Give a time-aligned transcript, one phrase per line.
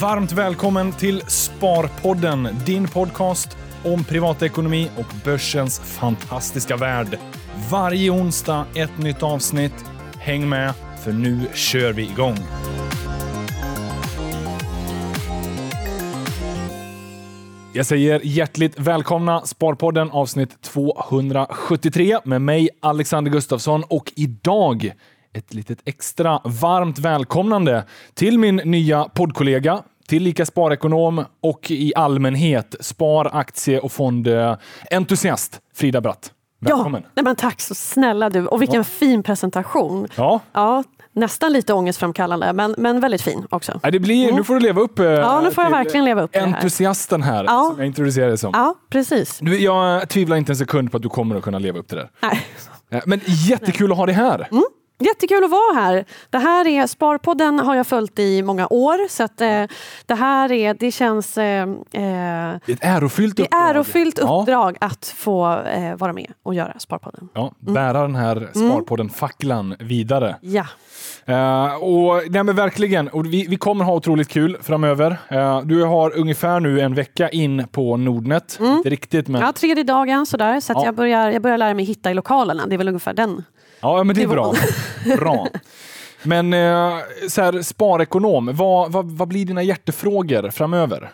[0.00, 7.18] Varmt välkommen till Sparpodden, din podcast om privatekonomi och börsens fantastiska värld.
[7.70, 9.84] Varje onsdag ett nytt avsnitt.
[10.18, 10.74] Häng med,
[11.04, 12.36] för nu kör vi igång.
[17.74, 24.92] Jag säger hjärtligt välkomna Sparpodden avsnitt 273 med mig Alexander Gustafsson och idag
[25.34, 33.30] ett litet extra varmt välkomnande till min nya poddkollega, tillika sparekonom och i allmänhet spar,
[33.32, 36.32] aktie och fondentusiast Frida Bratt.
[36.60, 37.02] Välkommen!
[37.04, 38.84] Ja, nej men tack så snälla du och vilken ja.
[38.84, 40.08] fin presentation.
[40.16, 40.40] Ja.
[40.52, 40.84] ja.
[41.14, 43.80] Nästan lite ångestframkallande, men, men väldigt fin också.
[43.82, 44.36] Ja, det blir, mm.
[44.36, 47.68] Nu får du leva upp Ja, nu får jag verkligen leva upp entusiasten här, ja.
[47.70, 48.50] som jag introducerade som.
[48.54, 49.38] Ja, precis.
[49.38, 51.96] Du, jag tvivlar inte en sekund på att du kommer att kunna leva upp till
[51.96, 52.08] det.
[52.22, 53.02] Nej.
[53.06, 53.92] Men jättekul Nej.
[53.92, 54.48] att ha dig här.
[54.50, 54.64] Mm.
[55.04, 56.04] Jättekul att vara här.
[56.30, 59.64] Det här är Sparpodden har jag följt i många år så att eh,
[60.06, 61.38] det här är, det känns...
[61.38, 63.70] Eh, eh det är ett ärofyllt uppdrag.
[63.70, 64.86] Ärofyllt uppdrag ja.
[64.86, 67.28] att få eh, vara med och göra Sparpodden.
[67.34, 68.12] Ja, bära mm.
[68.12, 68.52] den här mm.
[68.52, 70.36] Sparpodden-facklan vidare.
[70.40, 70.66] Ja.
[71.28, 75.16] Uh, och, nej men verkligen, och vi, vi kommer ha otroligt kul framöver.
[75.32, 78.58] Uh, du har ungefär nu en vecka in på Nordnet.
[78.60, 78.72] Mm.
[78.72, 79.40] Inte riktigt men...
[79.40, 80.60] Ja, tredje dagen sådär.
[80.60, 80.84] Så ja.
[80.84, 82.66] jag, börjar, jag börjar lära mig hitta i lokalerna.
[82.66, 83.44] Det är väl ungefär den
[83.82, 84.54] Ja, men det är bra.
[85.18, 85.48] bra.
[86.22, 91.10] Men eh, så här, sparekonom, vad, vad, vad blir dina hjärtefrågor framöver?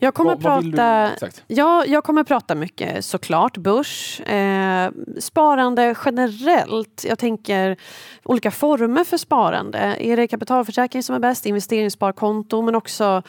[0.00, 1.10] Jag kommer, vad, prata,
[1.46, 7.04] ja, jag kommer prata mycket såklart börs, eh, sparande generellt.
[7.08, 7.76] Jag tänker
[8.24, 9.78] olika former för sparande.
[9.78, 13.22] Är det kapitalförsäkring som är bäst, investeringssparkonto men också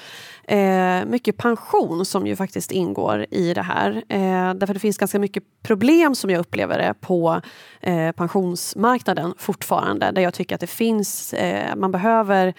[0.48, 4.04] eh, mycket pension som ju faktiskt ingår i det här.
[4.10, 7.42] Eh, därför det finns ganska mycket problem som jag upplever det på
[7.82, 10.12] eh, pensionsmarknaden fortfarande.
[10.12, 12.54] Där jag tycker att det finns, eh, man behöver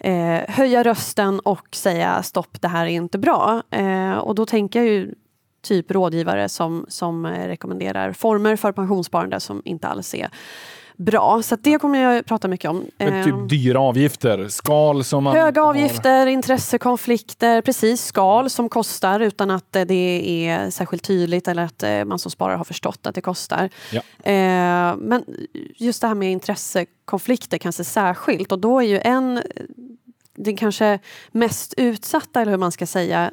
[0.00, 3.62] eh, höja rösten och säga stopp, det här är inte bra.
[3.70, 5.14] Eh, och då tänker jag ju
[5.62, 10.30] typ rådgivare som, som rekommenderar former för pensionssparande som inte alls är
[10.96, 11.42] bra.
[11.42, 12.84] Så det kommer jag prata mycket om.
[12.98, 14.48] Men typ ehm, dyra avgifter?
[14.48, 21.04] Skal som man Höga avgifter, intressekonflikter, precis skal som kostar utan att det är särskilt
[21.04, 23.70] tydligt eller att eh, man som sparare har förstått att det kostar.
[23.92, 24.02] Ja.
[24.96, 25.24] Men
[25.76, 29.42] just det här med intressekonflikter kanske särskilt och då är ju en
[30.44, 30.98] den kanske
[31.32, 33.30] mest utsatta, eller hur man ska säga,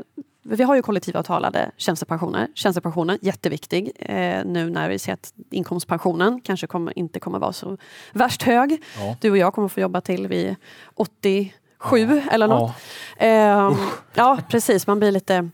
[0.49, 2.47] vi har ju kollektivavtalade tjänstepensioner.
[2.55, 7.77] Tjänstepensionen, jätteviktig eh, nu när vi ser att inkomstpensionen kanske kommer, inte kommer vara så
[8.13, 8.83] värst hög.
[8.99, 9.15] Ja.
[9.21, 10.55] Du och jag kommer få jobba till vid
[10.95, 12.31] 87 ja.
[12.31, 12.71] eller något.
[13.19, 13.25] Ja.
[13.25, 13.77] Eh,
[14.13, 14.87] ja, precis.
[14.87, 15.49] Man blir lite...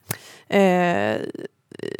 [0.48, 1.18] Eh,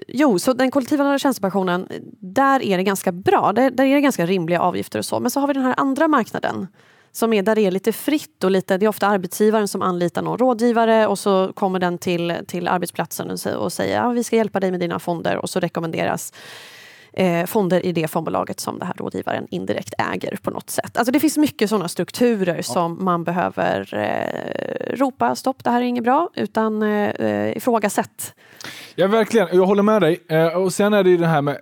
[0.08, 1.88] jo, så den kollektivavtalade tjänstepensionen,
[2.20, 3.54] där är det ganska bra.
[3.54, 5.20] Där, där är det ganska rimliga avgifter och så.
[5.20, 6.68] Men så har vi den här andra marknaden
[7.16, 10.22] som är där det är lite fritt och lite, det är ofta arbetsgivaren som anlitar
[10.22, 14.36] någon rådgivare och så kommer den till, till arbetsplatsen och, säger att ja, vi ska
[14.36, 16.34] hjälpa dig med dina fonder och så rekommenderas
[17.14, 20.98] eh, fonder i det fondbolaget som det här rådgivaren indirekt äger på något sätt.
[20.98, 22.64] Alltså det finns mycket sådana strukturer ja.
[22.64, 28.34] som man behöver eh, ropa stopp, det här är inget bra, utan eh, ifrågasätt.
[28.96, 29.48] Ja, verkligen.
[29.52, 30.24] Jag håller med dig.
[30.30, 31.58] Eh, och sen är det ju det här med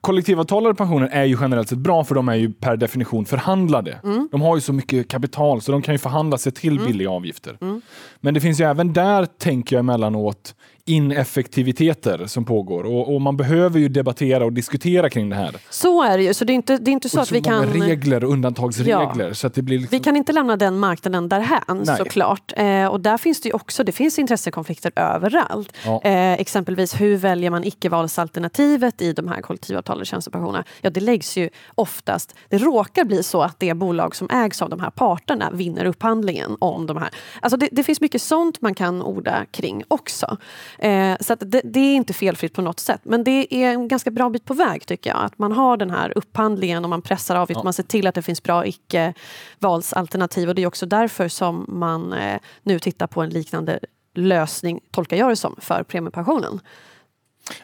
[0.00, 4.00] kollektivavtalade pensioner är ju generellt sett bra för de är ju per definition förhandlade.
[4.04, 4.28] Mm.
[4.32, 6.86] De har ju så mycket kapital så de kan ju förhandla sig till mm.
[6.86, 7.58] billiga avgifter.
[7.60, 7.80] Mm.
[8.20, 10.54] Men det finns ju även där, tänker jag emellanåt,
[10.84, 15.56] ineffektiviteter som pågår och, och, man behöver ju debattera och diskutera kring det här.
[15.70, 17.34] Så är det ju, så det är inte, det är inte så, och att så
[17.34, 17.66] vi kan...
[17.66, 19.28] regler och undantagsregler.
[19.28, 19.34] Ja.
[19.34, 19.98] Så att det blir liksom...
[19.98, 21.96] Vi kan inte lämna den marknaden därhän Nej.
[21.96, 22.52] såklart.
[22.56, 25.72] Eh, och där finns det ju också det finns intressekonflikter överallt.
[25.84, 26.00] Ja.
[26.04, 30.64] Eh, exempelvis hur väljer man icke-valsalternativet i de här kollektivavtalade tjänstepensionerna?
[30.80, 34.70] Ja, det läggs ju oftast, det råkar bli så att det bolag som ägs av
[34.70, 37.10] de här parterna vinner upphandlingen om de här.
[37.40, 40.36] Alltså det, det finns mycket sånt man kan orda kring också.
[40.78, 43.00] Eh, så det, det, är inte felfritt på något sätt.
[43.04, 45.24] Men det är en ganska bra bit på väg tycker jag.
[45.24, 47.58] Att man har den här upphandlingen och man pressar avgift.
[47.58, 47.64] Ja.
[47.64, 50.48] Man ser till att det finns bra icke-valsalternativ.
[50.48, 53.80] Och det är också därför som man eh, nu tittar på en liknande
[54.14, 56.60] lösning, tolkar jag det som, för premiepensionen.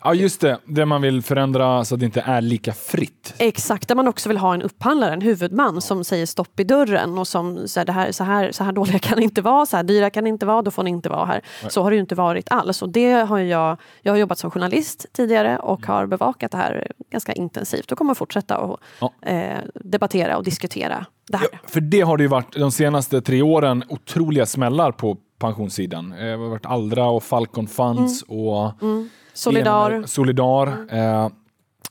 [0.04, 0.58] Ja, just det.
[0.64, 3.34] Det man vill förändra så att det inte är lika fritt.
[3.38, 7.18] Exakt, där man också vill ha en upphandlare, en huvudman som säger stopp i dörren
[7.18, 9.84] och som säger det här, så, här, så här dåliga kan inte vara, så här
[9.84, 11.42] dyra kan inte vara, då får ni inte vara här.
[11.62, 11.70] Nej.
[11.70, 12.82] Så har det ju inte varit alls.
[12.82, 16.92] Och det har jag, jag har jobbat som journalist tidigare och har bevakat det här
[17.10, 19.12] ganska intensivt och kommer fortsätta att ja.
[19.22, 21.48] eh, debattera och diskutera det här.
[21.52, 26.12] Ja, för det har det ju varit de senaste tre åren otroliga smällar på pensionssidan.
[26.12, 28.40] Eh, det har varit Aldra och Falcon Funds mm.
[28.40, 30.02] och mm Solidar.
[30.06, 30.66] Solidar.
[30.66, 30.88] Mm.
[30.88, 31.30] Eh,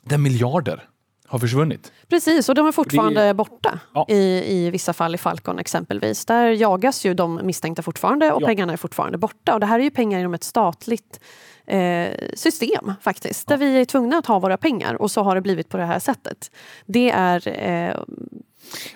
[0.04, 0.84] det är miljarder
[1.28, 1.92] har försvunnit.
[2.10, 4.06] Precis, och de är fortfarande Det- borta Ja.
[4.10, 6.26] i, i vissa fall i Falcon exempelvis.
[6.26, 8.46] Där jagas ju de misstänkta fortfarande och Ja.
[8.48, 9.54] pengarna är fortfarande borta.
[9.54, 11.20] Och det här är ju pengar inom ett statligt
[11.66, 13.48] eh, system faktiskt.
[13.48, 15.86] Där vi är tvungna att ha våra pengar och så har det blivit på det
[15.86, 16.52] här sättet.
[16.86, 17.48] Det är...
[17.48, 17.96] Eh,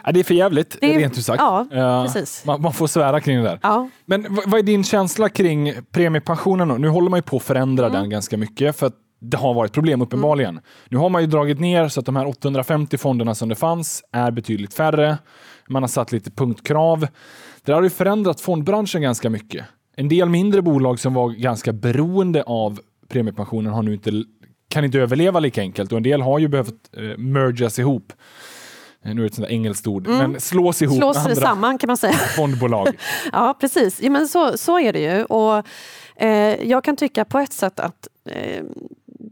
[0.03, 1.39] Ja, det är för jävligt, Det är- rent ut sagt.
[1.41, 2.45] ja, Eh, precis.
[2.45, 3.59] Man, man får svära kring det där.
[3.63, 6.68] ja, Men vad är din känsla kring premiepensionen?
[6.68, 6.75] Då?
[6.75, 8.01] Nu håller man ju på att förändra Mm.
[8.01, 10.59] den ganska mycket för att det har varit problem uppenbarligen.
[10.89, 14.03] Nu har man ju dragit ner så att de här 850 fonderna som det fanns
[14.12, 15.18] är betydligt färre.
[15.69, 17.07] Man har satt lite punktkrav.
[17.65, 19.65] Det har ju förändrat fondbranschen ganska mycket.
[19.95, 22.79] En del mindre bolag som var ganska beroende av
[23.09, 24.12] premiepensionen har nu inte,
[24.69, 28.13] kan inte överleva lika enkelt och en del har ju behövt eh, mergas ihop.
[29.03, 31.77] Nu är det ett sånt där engelskt ord, men slås ihop slås med andra samman
[31.77, 32.13] kan man säga.
[32.36, 32.88] fondbolag.
[33.31, 34.01] Ja, precis.
[34.01, 35.24] Ja, men så, så är det ju.
[35.24, 35.63] Och,
[36.15, 38.63] eh, jag kan tycka på ett sätt att eh,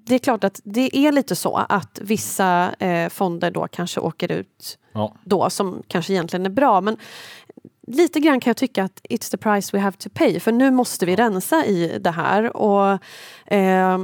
[0.06, 4.32] det är klart att det är lite så att vissa eh, fonder då kanske åker
[4.32, 5.14] ut Ja.
[5.24, 6.82] då som kanske egentligen är bra.
[6.82, 6.98] Men
[7.88, 10.40] lite grann kan jag tycka att it's the price we have to pay.
[10.40, 12.58] För nu måste vi rensa i det här.
[12.58, 13.00] Och,
[13.54, 14.00] eh,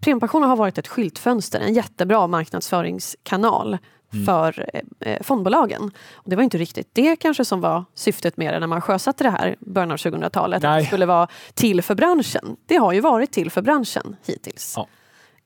[0.00, 3.78] Premiepensionen har varit ett skyltfönster, en jättebra marknadsföringskanal
[4.26, 4.70] för
[5.00, 5.90] eh, fondbolagen.
[6.14, 9.24] Och det var inte riktigt det kanske som var syftet med det när man sjösatte
[9.24, 10.64] det här början av 2000-talet.
[10.64, 12.56] Att det skulle vara till för branschen.
[12.66, 14.74] Det har ju varit till för branschen hittills.
[14.76, 14.86] Ja.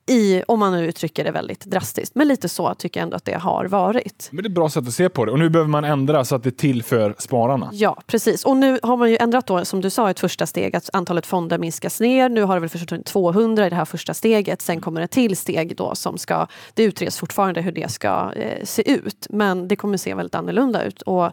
[0.06, 2.14] I, om man nu uttrycker det väldigt drastiskt.
[2.14, 4.28] Men lite så tycker jag ändå att det har varit.
[4.32, 5.32] Men det är ett bra sätt att se på det.
[5.32, 7.70] Och nu behöver man ändra så att det är till för spararna.
[7.72, 8.44] Ja, precis.
[8.44, 11.26] Och nu har man ju ändrat då, som du sa, ett första steg att antalet
[11.26, 12.28] fonder minskas ner.
[12.28, 14.62] Nu har det väl försvunnit 200 i det här första steget.
[14.62, 18.64] Sen kommer ett till steg då som ska, det utreds fortfarande hur det ska eh,
[18.64, 19.26] se ut.
[19.30, 21.02] Men det kommer se väldigt annorlunda ut.
[21.02, 21.32] Och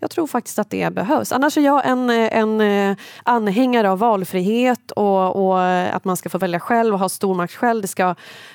[0.00, 1.32] jag tror faktiskt att det behövs.
[1.32, 6.16] Annars är jag en, eh, en eh, anhängare av valfrihet och, och eh, att man
[6.16, 7.82] ska få välja själv och ha stor makt själv.
[7.82, 8.09] Det ska,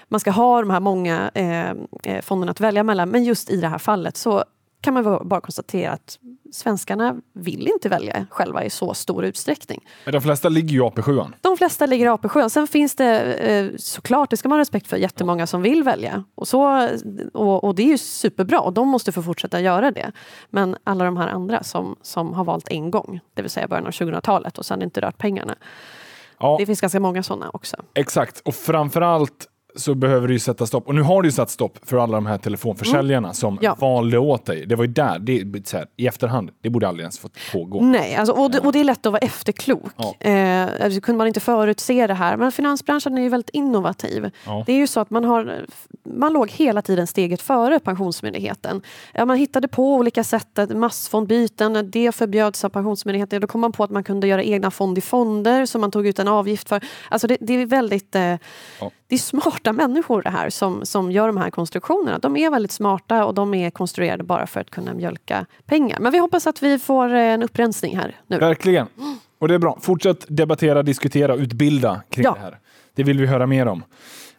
[0.07, 1.69] man ska ha de här många eh,
[2.03, 3.09] eh, fonderna att välja mellan.
[3.09, 4.43] Men just i det här fallet så
[4.85, 6.19] kan man bara konstatera att
[6.51, 9.81] svenskarna vill inte välja själva i så stor utsträckning.
[10.05, 11.33] Men de flesta ligger ju i AP7.
[11.41, 12.49] De flesta ligger i AP7.
[12.49, 16.23] Sen finns det eh, såklart, det ska man ha respekt för, jättemånga som vill välja.
[16.35, 16.89] Och, så,
[17.33, 20.11] och, och det är ju superbra och de måste få fortsätta göra det.
[20.49, 23.85] Men alla de här andra som, som har valt en gång, det vill säga början
[23.85, 25.55] av 2000-talet och sen inte rört pengarna.
[26.39, 27.77] Ja, Det finns ganska många sådana också.
[27.93, 28.39] exakt.
[28.45, 30.87] Och framförallt så behöver det ju sätta stopp.
[30.87, 33.63] Och nu har det ju satt stopp för alla de här telefonförsäljarna som Mm.
[33.63, 33.75] Ja.
[33.79, 34.65] valde åt dig.
[34.65, 37.81] Det var ju där, det, här, i efterhand, det borde aldrig ens fått pågå.
[37.81, 39.91] Nej, alltså, och, det, och det är lätt att vara efterklok.
[39.97, 40.15] Ja.
[40.29, 42.37] Eh, alltså, kunde man inte förutse det här.
[42.37, 44.31] Men finansbranschen är ju väldigt innovativ.
[44.45, 44.63] Ja.
[44.65, 45.65] Det är ju så att man, har,
[46.03, 48.81] man låg hela tiden steget före Pensionsmyndigheten.
[49.25, 53.41] Man hittade på olika sätt, massfondbyten, det förbjöds av Pensionsmyndigheten.
[53.41, 56.07] Då kom man på att man kunde göra egna fond i fonder som man tog
[56.07, 56.83] ut en avgift för.
[57.09, 58.15] Alltså det, det är väldigt...
[58.15, 58.35] Eh.
[59.07, 62.19] Det är smarta människor det här som, som gör de här konstruktionerna.
[62.19, 65.99] De är väldigt smarta och de är konstruerade bara för att kunna mjölka pengar.
[65.99, 68.37] Men vi hoppas att vi får eh, en upprensning här nu.
[68.39, 68.87] Verkligen.
[69.39, 69.77] Och det är bra.
[69.81, 72.33] Fortsätt debattera, diskutera utbilda kring Ja.
[72.33, 72.59] det här.
[72.95, 73.83] Det vill vi höra mer om.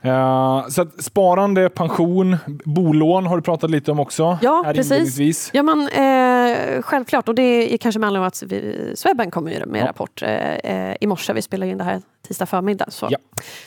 [0.03, 4.39] Eh, så sparande, pension, bolån har du pratat lite om också.
[4.43, 5.51] Ja, här precis.
[5.53, 9.67] Ja, men, eh, självklart, och det är kanske med anledning av att vi, Swedbank kommer
[9.67, 9.87] med Ja.
[9.87, 11.33] rapport eh, eh, i morse.
[11.33, 12.87] Vi spelar in det här tisdag förmiddag.
[12.89, 13.19] Så Ja.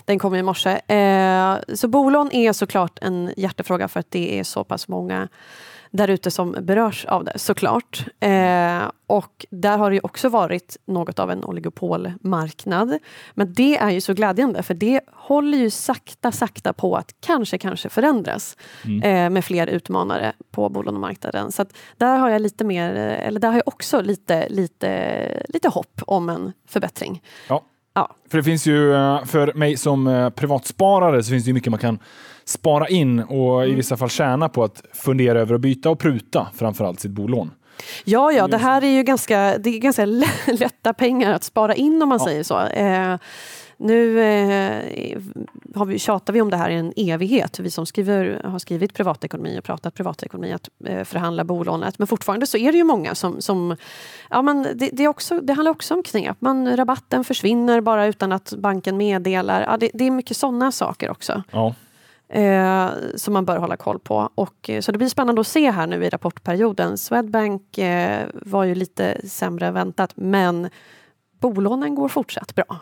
[0.06, 0.70] Den kommer i morse.
[0.96, 5.28] Eh, så bolån är såklart en hjärtefråga för att det är så pass många
[5.92, 8.06] där ute som berörs av det såklart.
[8.20, 13.00] Eh, och där har det ju också varit något av en oligopolmarknad.
[13.34, 17.58] Men det är ju så glädjande för det håller ju sakta, sakta på att kanske,
[17.58, 18.58] kanske förändras
[19.04, 21.52] eh, med fler utmanare på bolånemarknaden.
[21.52, 25.44] Så att där har jag lite mer, eh, eller där har jag också lite, lite,
[25.48, 27.24] lite hopp om en förbättring.
[27.48, 27.64] Ja.
[27.94, 28.16] Ja.
[28.32, 31.72] För det finns ju, eh, för mig som eh, privatsparare så finns det ju mycket
[31.72, 32.00] man kan
[32.46, 33.72] spara in och Mm.
[33.74, 37.52] i vissa fall tjäna på att fundera över att byta och pruta framförallt sitt bolån.
[38.06, 40.06] Ja, ja, det här är ju ganska, det är ganska
[40.48, 42.26] lätta pengar att spara in om man Ja.
[42.26, 42.60] säger så.
[42.68, 43.18] Eh,
[43.80, 45.22] nu eh,
[45.76, 48.94] har vi, tjatar vi om det här i en evighet, vi som skriver, har skrivit
[48.94, 52.00] privatekonomi och pratat privatekonomi, att eh, förhandla bolånet.
[52.00, 53.42] Men fortfarande så är det ju många som...
[53.42, 53.76] som
[54.30, 56.38] ja, men det, det, är också, det handlar också om knep.
[56.40, 59.62] Man, rabatten försvinner bara utan att banken meddelar.
[59.62, 61.74] Ja, det, det är mycket sådana saker också Ja.
[62.30, 64.30] eh, som man bör hålla koll på.
[64.36, 66.98] Och, eh, så det blir spännande att se här nu i rapportperioden.
[66.98, 70.70] Swedbank eh, var ju lite sämre än väntat, men
[71.40, 72.80] bolånen går fortsatt bra.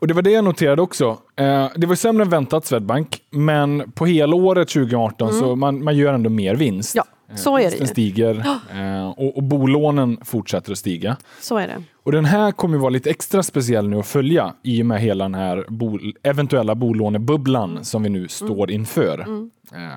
[0.00, 1.18] Och det var det jag noterade också.
[1.36, 5.96] Eh, det var sämre än väntat Swedbank, men på hela året 2018 så man, man
[5.96, 6.94] gör ändå mer vinst.
[6.96, 7.04] Mm.
[7.28, 7.32] Ja.
[7.34, 7.86] Eh, Så är det ju.
[7.86, 11.16] stiger eh, och, och bolånen fortsätter att stiga.
[11.40, 11.82] Så är det.
[12.04, 15.24] Och den här kommer vara lite extra speciell nu att följa i och med hela
[15.24, 17.84] den här bo, eventuella bolånebubblan Mm.
[17.84, 19.18] som vi nu står inför.
[19.20, 19.26] Eh,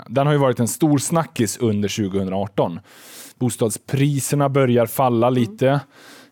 [0.08, 2.80] Den har ju varit en stor snackis under 2018.
[3.40, 5.40] Bostadspriserna börjar falla Mm.
[5.40, 5.80] lite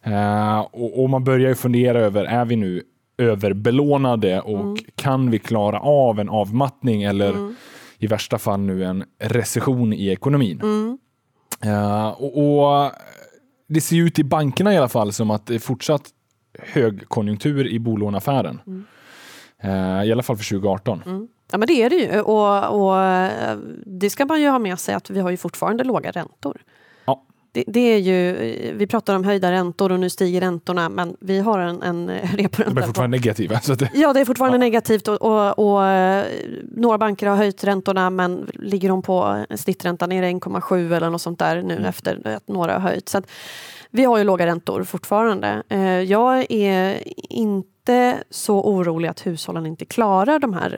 [0.03, 2.83] eh, och, och man börjar ju fundera över, är vi nu
[3.19, 4.77] överbelånade och Mm.
[4.95, 7.53] kan vi klara av en avmattning eller
[7.97, 10.59] i värsta fall nu en recession i ekonomin?
[10.61, 10.97] Mm.
[11.63, 12.37] Eh, och,
[12.85, 12.91] och
[13.67, 16.03] det ser ut i bankerna i alla fall som att det är fortsatt
[16.59, 18.61] högkonjunktur i bolåneaffären.
[18.67, 18.85] Mm.
[19.63, 21.27] Eh, I alla fall för 2018.
[21.51, 24.79] Ja men det är det ju och, och eh, det ska man ju ha med
[24.79, 26.61] sig att vi har ju fortfarande låga räntor.
[27.51, 28.33] Det, det är ju,
[28.77, 32.29] vi pratar om höjda räntor och nu stiger räntorna men vi har en, en eh,
[32.35, 32.63] reporänta.
[32.73, 33.59] De är på- fortfarande negativa.
[33.59, 34.59] Så det, Ja, det är fortfarande Ja.
[34.59, 36.25] negativt och, och, och eh,
[36.75, 41.21] några banker har höjt räntorna men ligger de på snitträntan nere i 1,7 eller något
[41.21, 41.85] sånt där nu Mm.
[41.85, 43.09] efter att några har höjt.
[43.09, 43.29] Så att
[43.91, 45.63] vi har ju låga räntor fortfarande.
[45.69, 46.97] Eh, Jag är
[47.29, 50.77] inte så orolig att hushållen inte klarar de här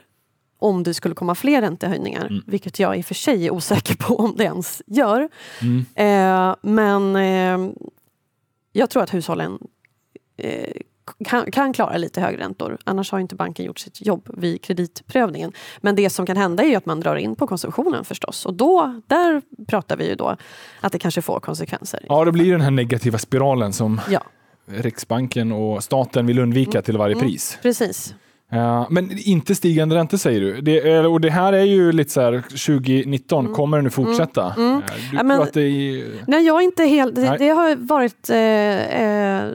[0.62, 2.42] om det skulle komma fler räntehöjningar, Mm.
[2.46, 5.28] vilket jag i och för sig är osäker på om det ens gör.
[5.62, 7.72] mm, Eh, men eh,
[8.72, 9.58] jag tror att hushållen
[10.36, 10.72] eh,
[11.24, 12.78] kan, kan klara lite högre räntor.
[12.84, 15.52] Annars har inte banken gjort sitt jobb vid kreditprövningen.
[15.80, 18.46] Men det som kan hända är att man drar in på konsumtionen förstås.
[18.46, 20.36] Och då, där pratar vi ju då
[20.80, 22.00] att det kanske får konsekvenser.
[22.08, 24.22] ja, det blir den här negativa spiralen som Ja,
[24.66, 27.58] Riksbanken och staten vill undvika till varje pris.
[27.62, 28.14] precis.
[28.52, 30.60] Eh, men inte stigande räntor säger du.
[30.60, 34.46] Det, och det här är ju lite så här 2019, kommer det nu fortsätta?
[34.46, 34.82] Eh, Du Mm.
[35.12, 36.04] Ja, men- tror att det är...
[36.26, 37.14] Nej, jag är inte helt...
[37.14, 38.30] Det, det har varit...
[38.30, 39.50] Eh, eh,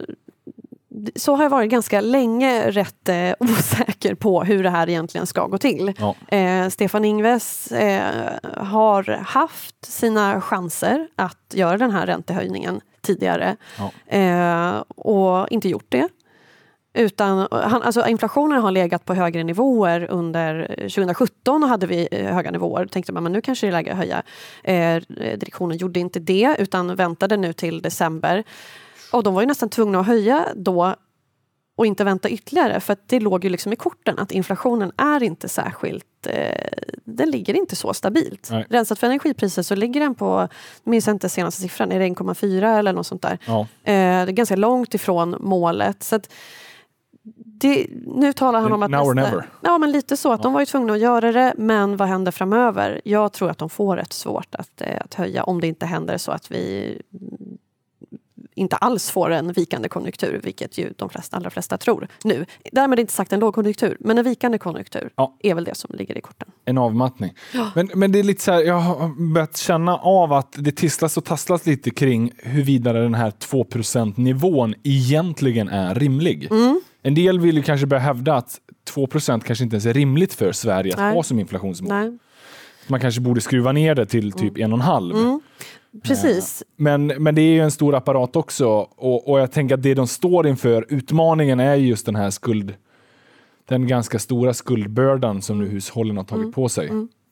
[1.15, 5.47] så har jag varit ganska länge rätt eh, osäker på hur det här egentligen ska
[5.47, 5.93] gå till.
[5.99, 6.15] Ja.
[6.37, 14.17] Eh, Stefan Ingves eh, har haft sina chanser att göra den här räntehöjningen tidigare Ja.
[14.17, 16.07] eh, och inte gjort det.
[16.97, 22.33] Utan, han, alltså inflationen har legat på högre nivåer under 2017 och hade vi eh,
[22.33, 22.85] höga nivåer.
[22.85, 24.23] Då tänkte man men nu kanske det är läge att höja.
[24.63, 25.01] Eh,
[25.37, 28.43] direktionen gjorde inte det utan väntade nu till december.
[29.11, 30.95] Och de var ju nästan tvungna att höja då
[31.77, 35.49] och inte vänta ytterligare för det låg ju liksom i korten att inflationen är inte
[35.49, 36.67] särskilt, eh,
[37.03, 38.49] den ligger inte så stabilt.
[38.51, 38.65] Nej.
[38.69, 40.47] Rensat för energipriser så ligger den på,
[40.83, 43.37] jag minns inte senaste siffran, är det 1,4 eller något sånt där.
[43.45, 43.59] Ja.
[43.59, 46.03] Eh, det är ganska långt ifrån målet.
[46.03, 46.29] Så att
[47.59, 48.91] det, nu talar han om att...
[48.91, 49.43] Now nästa-.
[49.61, 50.31] Ja, men lite så.
[50.31, 50.43] Att Ja.
[50.43, 53.01] De var ju tvungna att göra det, men vad händer framöver?
[53.03, 56.17] Jag tror att de får rätt svårt att, eh, att höja om det inte händer
[56.17, 57.57] så att vi mm,
[58.55, 62.45] inte alls får en vikande konjunktur, vilket ju de flesta, allra flesta tror nu.
[62.71, 65.37] Därmed inte sagt en lågkonjunktur, men en vikande konjunktur Ja.
[65.39, 66.47] är väl det som ligger i korten.
[66.65, 67.33] En avmattning.
[67.75, 71.17] Men, men det är lite så här, jag har börjat känna av att det tisslas
[71.17, 76.47] och tasslas lite kring huruvida den här 2% nivån egentligen är rimlig.
[76.51, 76.81] Mm.
[77.07, 78.59] En del vill ju kanske börja hävda att
[78.93, 81.15] 2% kanske inte ens är rimligt för Sverige att Nej.
[81.15, 81.93] ha som inflationsmål.
[81.93, 82.17] Nej.
[82.87, 85.15] Man kanske borde skruva ner det till typ en och en halv.
[85.15, 85.41] Mm.
[86.03, 86.63] Precis.
[86.75, 89.93] Men, men det är ju en stor apparat också och, och jag tänker att det
[89.93, 92.73] de står inför, utmaningen är just den här skuld,
[93.65, 96.91] den ganska stora skuldbördan som nu hushållen har tagit på sig.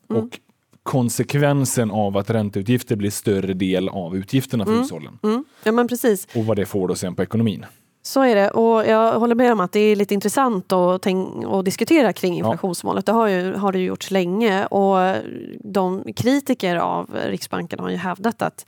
[0.10, 0.40] Och
[0.84, 5.20] konsekvensen av att ränteutgifter blir större del av utgifterna för hushållen.
[5.24, 5.46] Mm.
[5.64, 6.28] Ja, men precis.
[6.36, 7.66] Och vad det får då sen på ekonomin.
[8.08, 11.08] Så är det och jag håller med om att det är lite intressant att,
[11.46, 13.06] att diskutera kring inflationsmålet.
[13.06, 15.16] Det har, ju, har det ju gjorts länge och
[15.60, 18.66] de kritiker av Riksbanken har ju hävdat att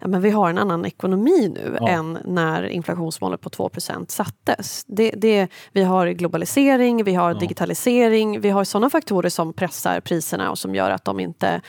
[0.00, 1.88] ja, men vi har en annan ekonomi nu Ja.
[1.88, 4.84] än när inflationsmålet på 2% sattes.
[4.86, 7.38] Det, det, vi har globalisering, vi har Ja.
[7.38, 11.60] digitalisering, vi har sådana faktorer som pressar priserna och som gör att de inte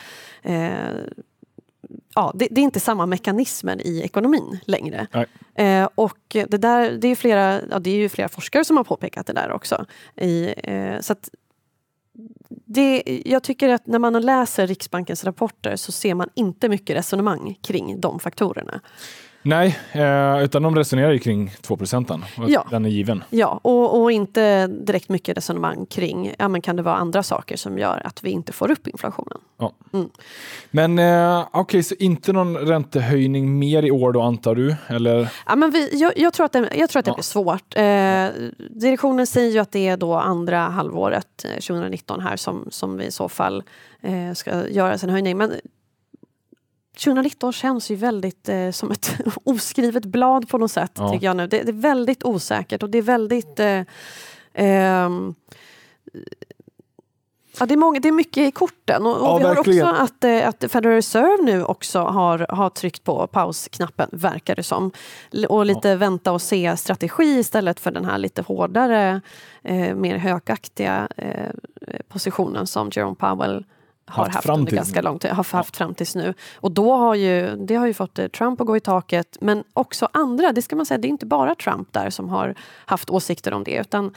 [0.43, 0.67] eh,
[2.15, 5.07] Ja, det, det är inte samma mekanismer i ekonomin längre.
[5.55, 8.83] Eh, och det, där, det, är flera, ja, det är ju flera forskare som har
[8.83, 9.85] påpekat det där också.
[10.15, 11.29] I, eh, så att
[12.65, 17.57] det, jag tycker att när man läser Riksbankens rapporter så ser man inte mycket resonemang
[17.61, 18.81] kring de faktorerna.
[19.47, 22.25] Nej, eh, utan de resonerar ju kring 2 procenten.
[22.47, 22.65] Ja.
[22.71, 23.23] Den är given.
[23.29, 27.57] Ja, och, och inte direkt mycket resonemang kring ja, men kan det vara andra saker
[27.57, 29.37] som gör att vi inte får upp inflationen.
[30.71, 34.75] Men eh, okej, så inte någon räntehöjning mer i år då antar du?
[34.87, 35.29] Eller?
[35.45, 37.15] Ja, men vi, jag, jag tror att det, jag tror att det Ja.
[37.15, 37.75] blir svårt.
[37.75, 38.49] Eh,
[38.81, 43.05] direktionen säger ju att det är då andra halvåret eh, 2019 här som, som vi
[43.05, 43.63] i så fall
[44.01, 45.37] eh, ska göra en höjning.
[45.37, 45.51] Men
[46.97, 50.91] 2019 känns ju väldigt eh, som ett oskrivet blad på något sätt.
[50.93, 51.11] Ja.
[51.11, 51.47] tycker jag nu.
[51.47, 53.59] Det, det är väldigt osäkert och det är väldigt...
[53.59, 53.81] Eh,
[54.53, 55.35] ehm,
[57.59, 59.05] Ja, det, är många, det är mycket i korten.
[59.05, 59.87] Och, och Ja, vi har verkligen.
[59.87, 64.63] också att, eh, att Federal Reserve nu också har, har tryckt på pausknappen, verkar det
[64.63, 64.91] som.
[65.49, 69.21] Och lite vänta och se strategi istället för den här lite hårdare,
[69.63, 71.51] eh, mer hökaktiga eh,
[72.09, 73.65] positionen som Jerome Powell
[74.07, 76.33] har Haft haft, under ganska lång tid, har haft fram tills nu.
[76.55, 79.63] Och då har ju, det har ju fått eh, Trump att gå i taket, men
[79.73, 80.51] också andra.
[80.51, 83.63] Det ska man säga, det är inte bara Trump där som har haft åsikter om
[83.63, 84.13] det, utan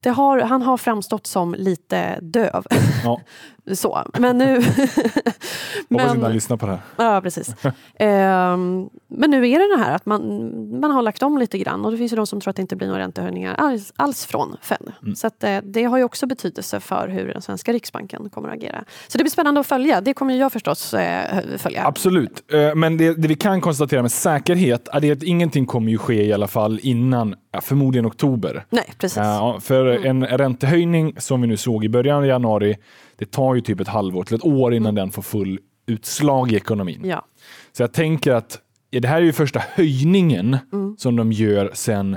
[0.00, 2.64] det har, han har framstått som lite döv.
[3.04, 3.20] Ja,
[3.76, 4.54] Så, men nu...
[4.54, 6.80] hoppas inte han lyssnar på det här.
[6.96, 7.54] Ja, precis.
[7.98, 11.84] Ehm, men nu är det det här att man, man har lagt om lite grann
[11.84, 14.26] och det finns ju de som tror att det inte blir några räntehöjningar alls, alls
[14.26, 14.92] från Fed.
[15.02, 15.16] Mm.
[15.16, 18.54] Så att, eh, det har ju också betydelse för hur den svenska riksbanken kommer att
[18.54, 18.84] agera.
[19.08, 20.00] Så det blir spännande att följa.
[20.00, 21.86] Det kommer jag förstås eh, följa.
[21.86, 25.90] Absolut, Eh, men det, det vi kan konstatera med säkerhet är det att ingenting kommer
[25.90, 28.64] ju ske i alla fall innan, förmodligen oktober.
[28.70, 29.16] Nej, precis.
[29.16, 32.76] Ja, för en räntehöjning som vi nu såg i början av januari,
[33.18, 36.56] det tar ju typ ett halvår till ett år innan den får full utslag i
[36.56, 37.00] ekonomin.
[37.04, 37.24] Ja.
[37.72, 38.58] Så jag tänker att
[38.90, 40.96] ja, det här är ju första höjningen Mm.
[40.98, 42.16] som de gör sedan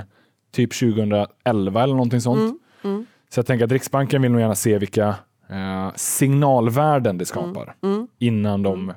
[0.52, 2.60] typ 2011 eller någonting sånt.
[2.84, 3.06] Mm.
[3.30, 5.08] Så jag tänker att Riksbanken vill nog gärna se vilka
[5.50, 8.06] eh, signalvärden det skapar Mm.
[8.18, 8.92] innan de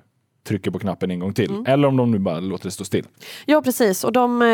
[0.47, 1.63] trycker på knappen en gång till.
[1.67, 3.05] Eller om de nu bara låter det stå still.
[3.45, 4.03] Ja, precis.
[4.03, 4.47] Och de, eh,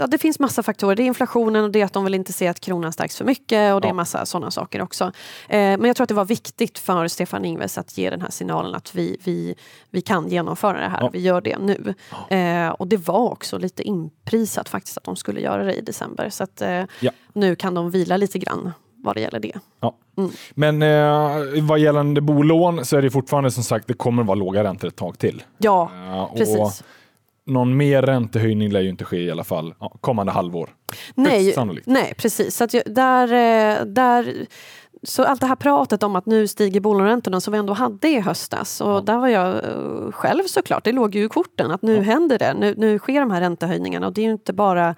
[0.00, 0.96] ja, det finns massa faktorer.
[0.96, 3.24] Det är inflationen och det är att de vill inte se att kronan stärks för
[3.24, 3.90] mycket och det Ja.
[3.90, 5.04] är massa sådana saker också.
[5.04, 8.30] Eh, men jag tror att det var viktigt för Stefan Ingves att ge den här
[8.30, 9.54] signalen att vi, vi,
[9.90, 11.00] vi kan genomföra det här.
[11.02, 11.10] Ja.
[11.12, 11.94] Vi gör det nu.
[12.36, 16.30] Eh, och det var också lite inprisat faktiskt att de skulle göra det i december.
[16.30, 16.62] Så att
[17.32, 18.72] nu kan de vila lite grann
[19.02, 19.52] vad det gäller det.
[19.80, 19.96] Ja.
[20.18, 20.30] Mm.
[20.54, 24.64] Men eh, vad gällande bolån så är det fortfarande som sagt, det kommer vara låga
[24.64, 25.42] räntor ett tag till.
[25.58, 26.82] Ja, Eh, och precis.
[27.46, 30.70] någon mer räntehöjning lär ju inte ske i alla fall kommande halvår.
[31.14, 32.56] Nej, nej, precis.
[32.56, 34.34] Så att jag, där, eh, där,
[35.02, 38.20] så allt det här pratet om att nu stiger bolåneräntorna som vi ändå hade i
[38.20, 38.80] höstas.
[38.80, 42.38] Och där var jag eh, själv såklart, det låg ju i korten att nu händer
[42.38, 42.54] det.
[42.54, 44.94] Nu, nu sker de här räntehöjningarna och det är ju inte bara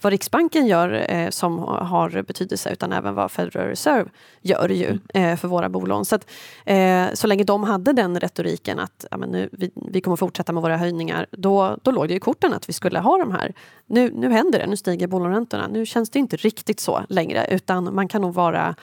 [0.00, 5.36] vad Riksbanken gör eh, som har betydelse utan även vad Federal Reserve gör ju eh,
[5.36, 6.04] för våra bolån.
[6.04, 6.30] Så, att,
[6.64, 10.52] eh, så länge de hade den retoriken att ja, men nu, vi, vi kommer fortsätta
[10.52, 13.54] med våra höjningar, då, då låg det i korten att vi skulle ha de här.
[13.86, 15.68] Nu, nu händer det, nu stiger bolåneräntorna.
[15.68, 18.74] Nu känns det inte riktigt så längre utan man kan nog vara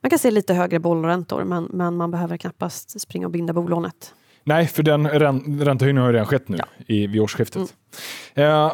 [0.00, 4.14] man kan se lite högre bolåneräntor men, men man behöver knappast springa och binda bolånet.
[4.44, 7.74] Nej, för den rän- räntehöjningen har ju redan skett nu i, vid årsskiftet.
[8.34, 8.72] Eh,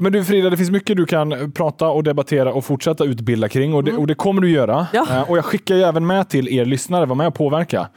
[0.00, 3.74] men du Frida, det finns mycket du kan prata och debattera och fortsätta utbilda kring
[3.74, 4.86] och det, och det kommer du göra.
[4.92, 5.06] Ja.
[5.10, 7.88] Eh, och jag skickar ju även med till er lyssnare, var med och påverka.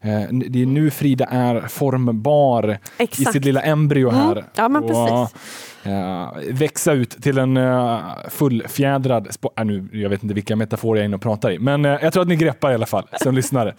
[0.00, 3.32] Eh, det är nu Frida är formbar i Exakt.
[3.32, 4.44] sitt lilla embryo här.
[4.54, 5.34] Ja, men och, precis.
[5.82, 11.02] eh, växa ut till en uh, fullfjädrad, äh, nu, jag vet inte vilka metaforer jag
[11.02, 13.08] är inne och pratar i, men eh, jag tror att ni greppar i alla fall
[13.22, 13.74] som lyssnare.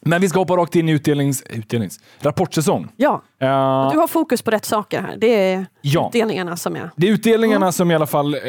[0.00, 2.88] Men vi ska hoppa rakt in i utdelnings, utdelnings, rapportsäsong.
[2.96, 5.16] Ja, Eh, du har fokus på rätt saker här.
[5.18, 6.06] Det är Ja.
[6.08, 6.90] utdelningarna som är...
[6.96, 8.40] det är utdelningarna som i alla fall eh,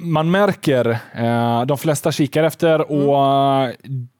[0.00, 3.18] man märker, eh, de flesta kikar efter och
[3.64, 3.70] eh,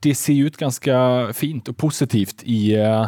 [0.01, 3.07] det ser ut ganska fint och positivt i eh,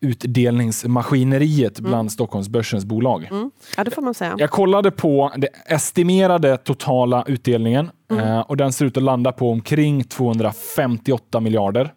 [0.00, 3.28] utdelningsmaskineriet bland Stockholmsbörsens bolag.
[3.30, 3.50] Mm.
[3.76, 4.34] Ja, det får man säga.
[4.38, 9.50] Jag kollade på den estimerade totala utdelningen eh, och den ser ut att landa på
[9.50, 11.92] omkring 258 miljarder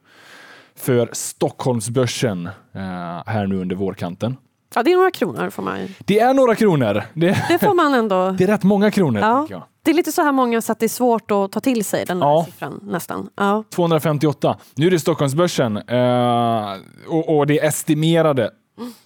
[0.81, 2.81] för Stockholmsbörsen eh,
[3.25, 4.37] här nu under vårkanten.
[4.75, 7.03] Ja, det är några kronor får man Det är några kronor.
[7.13, 8.31] Det, Det får man ändå...
[8.37, 9.21] det är rätt många kronor.
[9.21, 9.67] Ja.
[9.83, 12.05] Det är lite så här många så att det är svårt att ta till sig
[12.05, 12.43] den där Ja.
[12.45, 13.29] siffran nästan.
[13.37, 13.63] Ja.
[13.75, 14.57] 258.
[14.75, 16.73] Nu är det Stockholmsbörsen eh,
[17.09, 18.49] och, och det är estimerade.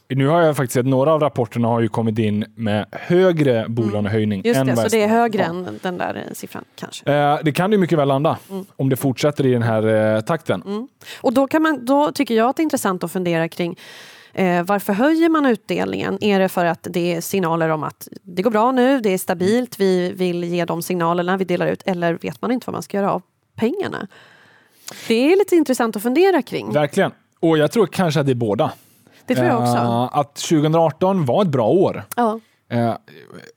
[0.08, 4.41] Nu har jag faktiskt sett några av rapporterna har ju kommit in med högre bolånehöjning
[4.45, 5.49] Just än det, så det är högre Ja.
[5.49, 7.12] än den där eh, siffran kanske.
[7.13, 8.65] Eh, det kan det mycket väl landa Mm.
[8.75, 10.88] om det fortsätter i den här eh, takten.
[11.21, 13.75] Och då, kan man, då tycker jag att det är intressant att fundera kring
[14.34, 16.17] eh, varför höjer man utdelningen?
[16.23, 19.17] Är det för att det är signaler om att det går bra nu, det är
[19.17, 22.84] stabilt, vi vill ge de signalerna vi delar ut eller vet man inte vad man
[22.84, 23.21] ska göra av
[23.56, 24.08] pengarna?
[25.08, 26.71] Det är lite intressant att fundera kring.
[26.73, 27.12] Verkligen.
[27.39, 28.71] Och jag tror kanske att det är båda.
[29.28, 29.76] Det tror jag också.
[29.78, 32.04] Eh, att 2018 var ett bra år.
[32.16, 32.94] Ja, Eh,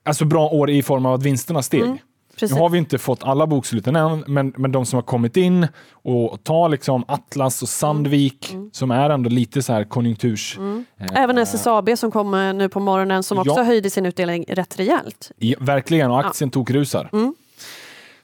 [0.05, 1.81] alltså bra år i form av att vinsterna steg.
[1.83, 1.99] Mm,
[2.41, 2.55] precis.
[2.57, 5.69] Nu har vi inte fått alla boksluten än, men, men de som har kommit in
[5.93, 8.71] och ta liksom Atlas och Sandvik Mm.
[8.73, 10.59] som är ändå lite så här konjunkturs...
[10.99, 13.63] eh, Även SSAB som kom nu på morgonen som också Ja.
[13.63, 15.31] höjde sin utdelning rätt rejält.
[15.39, 17.11] i, verkligen, och aktien tokrusar.
[17.13, 17.35] Mm.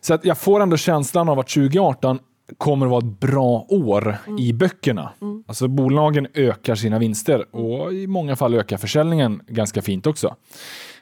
[0.00, 2.18] Så att jag får ändå känslan av att 2018
[2.58, 4.38] kommer att vara ett bra år Mm.
[4.38, 5.12] i böckerna.
[5.46, 10.36] Alltså bolagen ökar sina vinster och i många fall ökar försäljningen ganska fint också.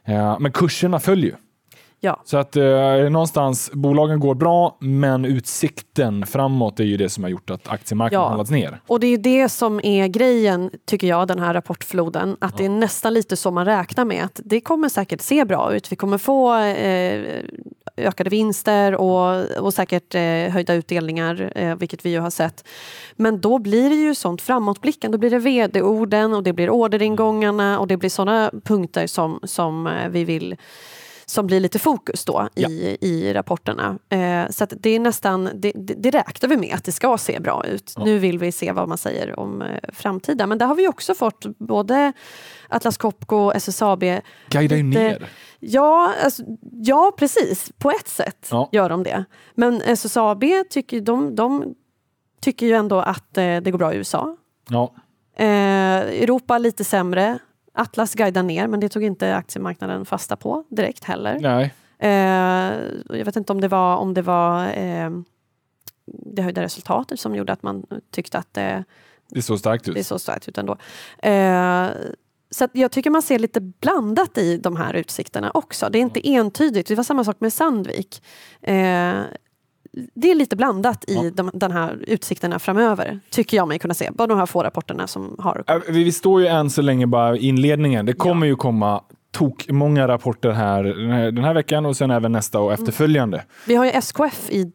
[0.04, 1.34] Eh, men kurserna följer ju.
[2.04, 2.20] Ja.
[2.24, 2.64] Så att eh,
[3.10, 8.22] någonstans, bolagen går bra, men utsikten framåt är ju det som har gjort att aktiemarknaden
[8.24, 8.28] Ja.
[8.28, 8.80] handlats ner.
[8.86, 12.36] Och det är det som är grejen, tycker jag, den här rapportfloden.
[12.40, 15.74] Att det är nästan lite så man räknar med att det kommer säkert se bra
[15.74, 15.92] ut.
[15.92, 17.42] Vi kommer få eh,
[17.96, 22.68] ökade vinster och, och säkert eh, höjda utdelningar, eh, vilket vi ju har sett.
[23.16, 25.16] Men då blir det ju sånt framåtblickande.
[25.16, 29.86] Då blir det vd-orden och det blir orderingångarna och det blir sådana punkter som, som
[29.86, 30.56] eh, vi vill
[31.26, 32.68] som blir lite fokus då Ja.
[32.68, 33.98] i, i rapporterna.
[34.08, 37.40] Eh, så det är nästan, det, det, det räknar vi med att det ska se
[37.40, 37.92] bra ut.
[37.96, 38.04] Ja.
[38.04, 40.48] Nu vill vi se vad man säger om eh, framtiden.
[40.48, 42.12] Men där har vi också fått både
[42.68, 44.04] Atlas Copco och SSAB.
[44.48, 45.28] Guida ju ner.
[45.60, 47.72] Ja, alltså, ja, precis.
[47.78, 48.68] På ett sätt Ja.
[48.72, 49.24] gör de det.
[49.54, 51.74] Men SSAB tycker, de, de
[52.40, 54.36] tycker ju ändå att eh, det går bra i USA.
[54.68, 54.94] Ja.
[55.36, 55.46] Eh,
[56.22, 57.38] Europa lite sämre.
[57.72, 61.38] Atlas guidar ner, men det tog inte aktiemarknaden fasta på direkt heller.
[61.40, 61.74] Nej.
[61.98, 65.10] Eh, jag vet inte om det var, om det, var eh,
[66.06, 68.84] det höjda resultatet som gjorde att man tyckte att det,
[69.28, 69.94] Det såg starkt ut.
[69.94, 70.76] det så starkt ut ändå.
[71.22, 71.86] Eh,
[72.50, 75.88] så jag tycker man ser lite blandat i de här utsikterna också.
[75.90, 76.88] Det är inte entydigt.
[76.88, 78.22] Det var samma sak med Sandvik.
[78.62, 79.20] Eh,
[80.14, 81.30] det är lite blandat i Ja.
[81.34, 84.10] de, den här utsikterna framöver, tycker jag mig kunna se.
[84.14, 87.36] Bara de här få rapporterna som har Äh, Vi står ju än så länge bara
[87.36, 88.06] i inledningen.
[88.06, 92.10] Det kommer ju komma tok många rapporter här den, här den här veckan och sen
[92.10, 92.80] även nästa och Mm.
[92.82, 93.44] efterföljande.
[93.66, 94.72] Vi har ju SKF i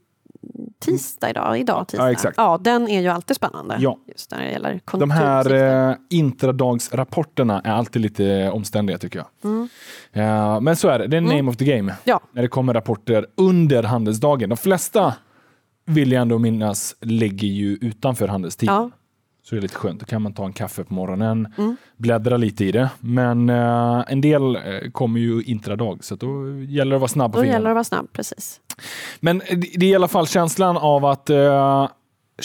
[0.80, 2.06] tisdag idag, idag tisdag.
[2.06, 2.38] Ja, exakt.
[2.38, 3.78] ja, den är ju alltid spännande.
[3.80, 3.98] Ja.
[4.08, 5.54] Just när det gäller De här
[5.90, 9.28] eh, intradagsrapporterna är alltid lite omständiga tycker jag.
[9.52, 9.68] Mm.
[10.14, 11.96] Ja, men så är det, det är name of the game.
[12.04, 12.20] Ja.
[12.32, 14.50] När det kommer rapporter under handelsdagen.
[14.50, 15.14] De flesta
[15.86, 18.70] vill jag ändå minnas ligger ju utanför handelstid.
[18.70, 18.90] Ja.
[19.44, 20.00] Så det är lite skönt.
[20.00, 21.76] Då kan man ta en kaffe på morgonen, Mm.
[21.98, 22.90] bläddra lite i det.
[23.00, 24.62] Men eh, en del eh,
[24.92, 26.28] kommer ju intradag så då
[26.60, 27.56] gäller det att vara snabb på Då fingrarna.
[27.58, 28.60] gäller det att vara snabb, precis.
[29.20, 29.42] Men
[29.78, 31.88] det är i alla fall känslan av att eh,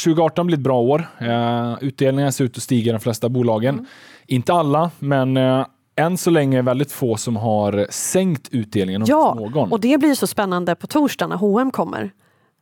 [0.05, 1.07] 2018 blir ett bra år.
[1.19, 3.75] Eh, utdelningarna ser ut att stiga i de flesta bolagen.
[3.75, 3.87] Mm.
[4.27, 5.67] Inte alla, men eh,
[5.97, 9.05] än så länge är väldigt få som har sänkt utdelningen.
[9.07, 9.73] Ja, någon.
[9.73, 12.11] och det blir så spännande på torsdag när H&M kommer.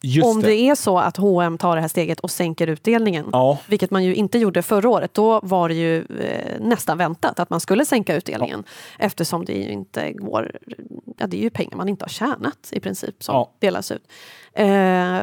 [0.03, 0.47] Just Om det.
[0.49, 4.05] det är så att H&M tar det här steget och sänker utdelningen, Ja, vilket man
[4.05, 7.85] ju inte gjorde förra året, då var det ju eh, nästan väntat att man skulle
[7.85, 8.65] sänka utdelningen.
[8.99, 10.53] Eftersom det ju inte går,
[11.19, 13.51] ja det är ju pengar man inte har tjänat i princip som Ja.
[13.59, 14.03] delas ut.
[14.53, 15.19] Eh,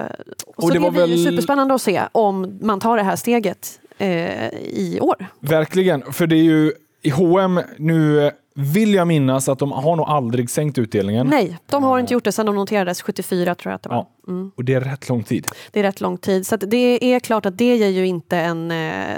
[0.56, 3.80] och så det blir ju väl- superspännande att se om man tar det här steget
[3.98, 5.26] eh, i år.
[5.40, 6.14] verkligen.
[6.14, 10.06] För det är ju i H&M nu eh, vill jag minnas att de har nog
[10.06, 11.28] aldrig sänkt utdelningen.
[11.28, 13.96] Nej, de har inte gjort det sedan de noterades 74 tror jag att det var.
[13.96, 14.10] Ja.
[14.28, 14.52] Mm.
[14.56, 15.48] Och det är rätt lång tid.
[15.72, 16.48] Det är rätt lång tid.
[16.48, 18.72] Så det är klart att det ger ju inte en...
[18.72, 19.18] Eh,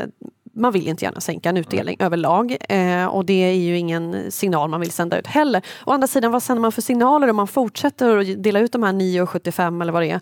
[0.53, 4.69] man vill inte gärna sänka en utdelning överlag eh, och det är ju ingen signal
[4.69, 5.61] man vill sända ut heller.
[5.85, 8.83] Å andra sidan, vad sänder man för signaler om man fortsätter att dela ut de
[8.83, 10.19] här 9,75 eller vad det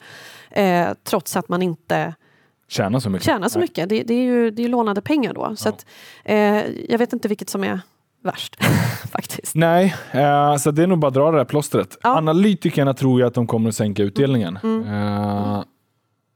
[0.51, 2.13] är eh, trots att man inte
[2.67, 3.25] Tjäna så mycket.
[3.25, 3.89] tjänar så mycket?
[3.89, 5.55] Det, det är ju det är lånade pengar då.
[5.55, 5.73] Så Ja.
[5.73, 5.85] att,
[6.25, 7.79] eh, jag vet inte vilket som är
[8.27, 8.55] värst
[9.11, 9.55] faktiskt.
[9.55, 11.97] Nej, eh, så det är nog bara att dra det där plåstret.
[12.03, 12.17] Ja.
[12.17, 14.59] Analytikerna tror ju att de kommer att sänka utdelningen.
[14.87, 15.63] Eh,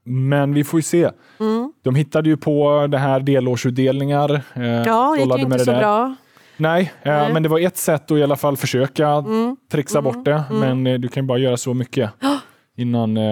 [0.04, 1.10] men vi får ju se.
[1.40, 1.72] Mm.
[1.82, 4.42] De hittade ju på det här delårsutdelningar.
[4.54, 5.78] Eh, Ja, gick ju inte det så där.
[5.78, 6.14] bra.
[6.56, 7.32] Nej, eh, Nej.
[7.32, 9.56] men det var ett sätt att i alla fall försöka Mm.
[9.72, 10.42] trixa bort det.
[10.50, 12.10] Men eh, du kan ju bara göra så mycket
[12.76, 13.22] innan, eh,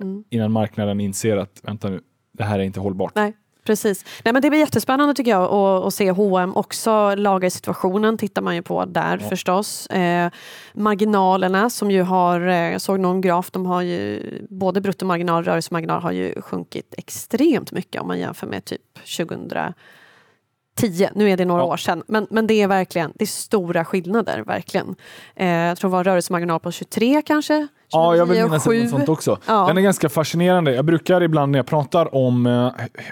[0.00, 0.24] Mm.
[0.30, 2.00] innan marknaden inser att vänta nu,
[2.38, 3.12] det här är inte hållbart.
[3.14, 3.32] Nej,
[3.68, 4.04] precis.
[4.24, 8.54] Nej, men det blir jättespännande tycker jag att, att se H&M också lagersituationen tittar man
[8.54, 9.28] ju på där Ja.
[9.28, 9.86] förstås.
[9.86, 10.30] Eh,
[10.74, 15.44] marginalerna som ju har, eh, jag såg någon graf, de har ju både bruttomarginal och
[15.46, 21.08] rörelsemarginal har ju sjunkit extremt mycket om man jämför med typ 2010.
[21.14, 21.66] Nu är det några Ja.
[21.66, 24.40] år sedan, men, men det är verkligen det är stora skillnader.
[24.46, 24.94] verkligen.
[25.36, 27.68] Eh, jag tror det var rörelsemarginal på 23 kanske?
[27.92, 29.38] Ja, jag vill 29, minnas något sånt också.
[29.46, 29.66] Ja.
[29.66, 30.74] Den är ganska fascinerande.
[30.74, 32.70] Jag brukar ibland när jag pratar om eh,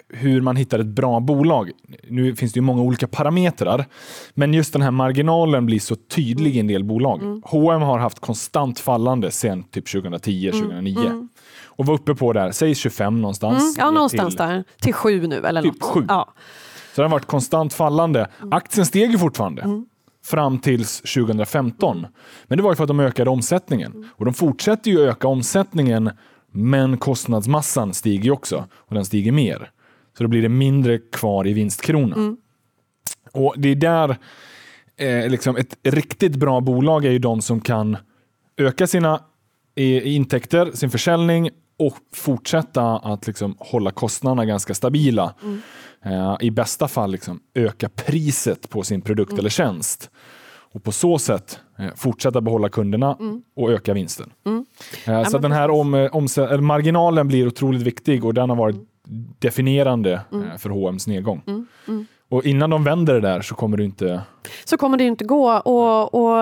[0.09, 1.71] hur man hittar ett bra bolag,
[2.09, 3.87] nu finns det ju många olika parametrar,
[4.35, 7.23] men just den här marginalen blir så tydlig i en del bolag.
[7.23, 7.43] Mm.
[7.45, 11.29] H&M har haft konstant fallande sedan typ 2010, 2009
[11.67, 13.62] och var uppe på där, säg 25 någonstans.
[13.62, 14.65] Mm, ja, någonstans till- där.
[14.81, 15.91] Till sju nu eller Typ något.
[15.91, 16.05] sju.
[16.09, 16.33] Ja.
[16.95, 18.29] Så den har varit konstant fallande.
[18.51, 19.62] Aktien steg ju fortfarande.
[20.27, 22.07] Fram tills 2015.
[22.47, 24.09] Men det var ju för att de ökade omsättningen.
[24.11, 26.11] Och de fortsätter ju öka omsättningen,
[26.53, 28.65] men kostnadsmassan stiger också.
[28.75, 29.71] Och den stiger mer.
[30.17, 32.17] Så då blir det mindre kvar i vinstkrona.
[32.17, 32.37] Mm.
[33.33, 34.17] Och det är där,
[34.97, 37.97] eh, liksom ett riktigt bra bolag är ju de som kan
[38.57, 39.21] öka sina
[39.75, 45.35] eh, intäkter, sin försäljning och fortsätta att liksom hålla kostnaderna ganska stabila.
[46.05, 50.11] Eh, I bästa fall liksom öka priset på sin produkt eller tjänst.
[50.73, 53.43] Och på så sätt eh, fortsätta behålla kunderna Mm.
[53.57, 54.33] och öka vinsten.
[54.47, 54.67] Mm.
[55.07, 56.01] Eh, så den här om, eh,
[56.39, 58.77] eller marginalen blir otroligt viktig och den har varit
[59.39, 61.43] definierande eh, för H&M's nedgång.
[62.29, 64.21] Och innan de vänder det där så kommer det inte...
[64.65, 65.53] Så kommer det inte gå.
[65.53, 66.39] Och, och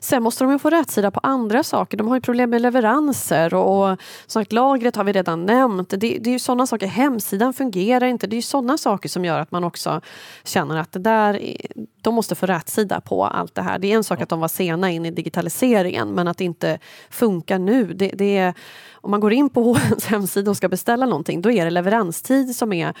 [0.00, 1.96] sen måste de ju få rätsida på andra saker.
[1.96, 5.90] De har ju problem med leveranser och, och sagt, lagret har vi redan nämnt.
[5.90, 6.86] Det, det är ju sådana saker.
[6.86, 8.26] Hemsidan fungerar inte.
[8.26, 10.00] Det är ju sådana saker som gör att man också
[10.44, 11.56] känner att det där,
[12.04, 13.78] de måste få rätsida på allt det här.
[13.78, 16.78] Det är en sak att de var sena in i digitaliseringen men att det inte
[17.10, 17.84] funkar nu.
[17.94, 18.54] Det, det är,
[18.94, 22.56] om man går in på H&M's hemsida och ska beställa någonting då är det leveranstid
[22.56, 22.94] som är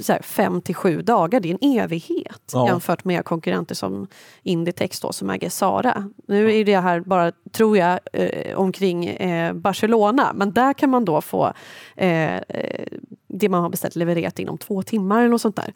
[0.00, 1.40] så fem till sju dagar.
[1.40, 2.68] Det är en evighet Ja.
[2.68, 4.06] jämfört med konkurrenter som
[4.42, 6.10] Inditex då, som äger Sara.
[6.28, 11.04] Nu är det här bara, tror jag, eh, omkring eh, Barcelona men där kan man
[11.04, 11.52] då få
[11.96, 12.86] eh, eh,
[13.28, 15.74] det man har beställt levererat inom två timmar eller något sånt där.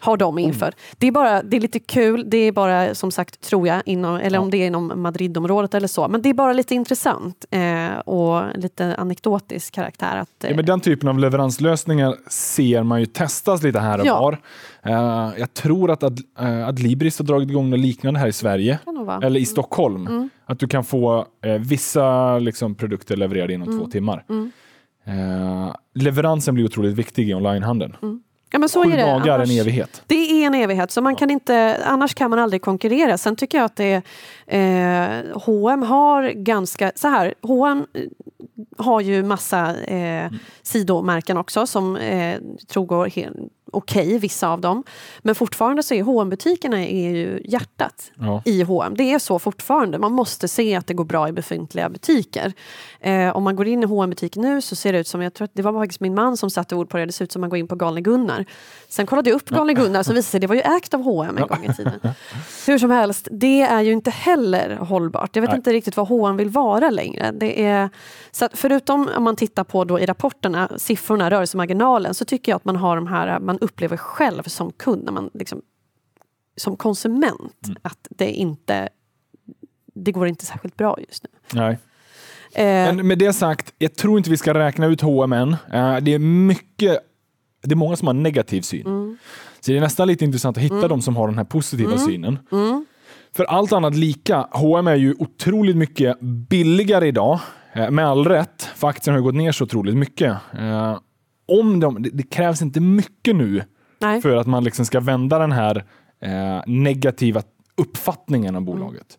[0.00, 0.74] Har de infört.
[0.98, 4.16] Det, är bara, det är lite kul, det är bara som sagt tror jag, inom,
[4.16, 6.08] eller om det är inom Madridområdet eller så.
[6.08, 10.16] Men det är bara lite intressant eh, och lite anekdotisk karaktär.
[10.16, 14.06] Att, eh, Ja, men den typen av leveranslösningar ser man ju testas lite här och
[14.06, 14.20] Ja.
[14.20, 14.38] var.
[14.82, 18.78] Eh, jag tror att Ad, eh, Adlibris har dragit igång något liknande här i Sverige.
[19.22, 20.06] Eller i Stockholm.
[20.06, 20.30] Mm.
[20.46, 24.24] Att du kan få eh, vissa liksom, produkter levererade inom två timmar.
[24.28, 24.50] Mm.
[25.04, 27.96] Eh, leveransen blir otroligt viktig i onlinehandeln.
[28.52, 29.02] Ja, men så Sju är det.
[29.02, 30.02] dagar Annars- en evighet.
[30.06, 33.18] Det är en evighet, så man kan inte, annars kan man aldrig konkurrera.
[33.18, 34.02] Sen tycker jag att det
[34.46, 38.02] är, eh, H&M har ganska, så här, H&M eh,
[38.78, 40.30] har ju massa eh,
[40.62, 43.06] sidomärken också som eh, tror går
[43.72, 44.84] okej, vissa av dem.
[45.22, 48.42] Men fortfarande så är hm butikerna är ju hjärtat Ja.
[48.44, 48.94] i H&M.
[48.98, 49.98] Det är så fortfarande.
[49.98, 52.52] Man måste se att det går bra i befintliga butiker.
[53.00, 55.34] Eh, om man går in i hm butik nu så ser det ut som, jag
[55.34, 57.32] tror att det var faktiskt min man som satte ord på det, det ser ut
[57.32, 58.44] som man går in på Galne Gunnar.
[58.88, 61.02] Sen kollade jag upp Galne Gunnar så visade det sig det var ju ägt av
[61.02, 62.00] H&M en gång i tiden.
[62.66, 65.36] Hur som helst, det är ju inte heller hållbart.
[65.36, 65.56] Jag vet Nej.
[65.56, 67.32] inte riktigt vad H&M vill vara längre.
[67.32, 67.90] Det är,
[68.30, 72.64] så förutom om man tittar på då i rapporterna, siffrorna, rörelsemarginalen, så tycker jag att
[72.64, 75.62] man har de här, man upplever själv som kund, när man liksom,
[76.56, 78.88] som konsument, att det inte
[79.94, 81.60] det går inte särskilt bra just nu.
[81.60, 81.78] Nej.
[82.54, 85.52] Eh, Men med det sagt, jag tror inte vi ska räkna ut H&M än.
[85.72, 86.98] Eh, det är mycket,
[87.62, 88.86] det är många som har negativ syn.
[88.86, 89.18] Mm.
[89.60, 92.38] Så det är nästan lite intressant att hitta de som har den här positiva synen.
[92.52, 92.86] mm,
[93.32, 97.40] För allt annat lika, H&M är ju otroligt mycket billigare idag.
[97.72, 100.36] Eh, Med all rätt, för aktien har gått ner så otroligt mycket.
[101.50, 103.62] Eh, Om de, det, det krävs inte mycket nu
[104.00, 104.20] nej.
[104.20, 105.84] för att man liksom ska vända den här
[106.20, 107.42] eh, negativa
[107.76, 109.18] uppfattningen av bolaget.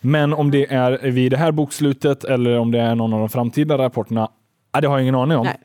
[0.00, 3.28] Men om det är vid det här bokslutet eller om det är någon av de
[3.28, 4.28] framtida rapporterna,
[4.72, 5.46] ja, det har jag ingen aning om.
[5.46, 5.58] Nej.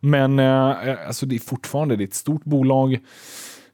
[0.00, 2.92] Men eh, alltså det är fortfarande det är ett stort bolag.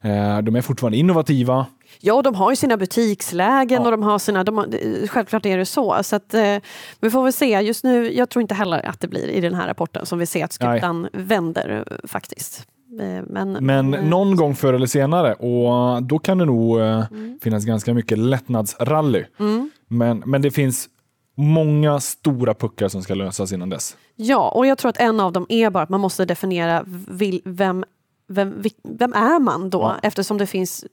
[0.00, 1.66] Eh, de är fortfarande innovativa.
[2.00, 3.84] Ja, de har ju sina butikslägen Ja.
[3.84, 4.44] och de har sina...
[4.44, 5.96] De har, självklart är det så.
[6.02, 6.56] så att, eh,
[7.00, 7.61] vi får väl se.
[7.61, 10.26] Just nu, jag tror inte heller att det blir i den här rapporten som vi
[10.26, 12.66] ser att skutan vänder eh, faktiskt.
[13.00, 17.04] Eh, Men, Men eh, någon gång förr eller senare och då kan det nog eh,
[17.11, 17.38] Mm.
[17.42, 19.24] finnas ganska mycket lättnadsrally.
[19.88, 20.88] Men, men det finns
[21.37, 23.96] många stora puckar som ska lösas innan dess.
[24.16, 27.40] Ja, och jag tror att en av dem är bara att man måste definiera vil,
[27.44, 27.84] vem,
[28.28, 29.78] vem, vem är man då?
[29.80, 29.94] Ja.
[30.02, 30.84] Eftersom det finns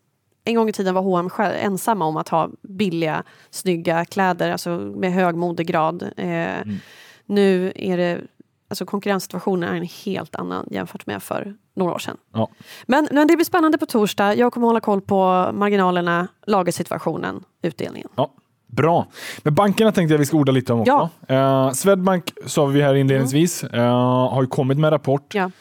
[0.45, 5.13] en gång i tiden var H&M ensamma om att ha billiga, snygga kläder, alltså med
[5.13, 6.03] hög modegrad.
[6.17, 6.77] Eh, Mm.
[7.25, 8.21] Nu är det,
[8.69, 12.17] alltså konkurrenssituationen är en helt annan jämfört med för några år sedan.
[12.33, 12.49] Ja.
[12.85, 14.35] Men, men det blir spännande på torsdag.
[14.35, 18.09] Jag kommer hålla koll på marginalerna, lagersituationen, utdelningen.
[18.15, 18.31] Ja,
[18.67, 19.07] bra.
[19.43, 21.09] Men bankerna tänkte jag vi ska orda lite om också.
[21.27, 25.35] Eh, Swedbank sa vi här inledningsvis, eh, har ju kommit med en rapport.
[25.35, 25.51] Ja.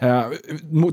[0.00, 0.22] Eh,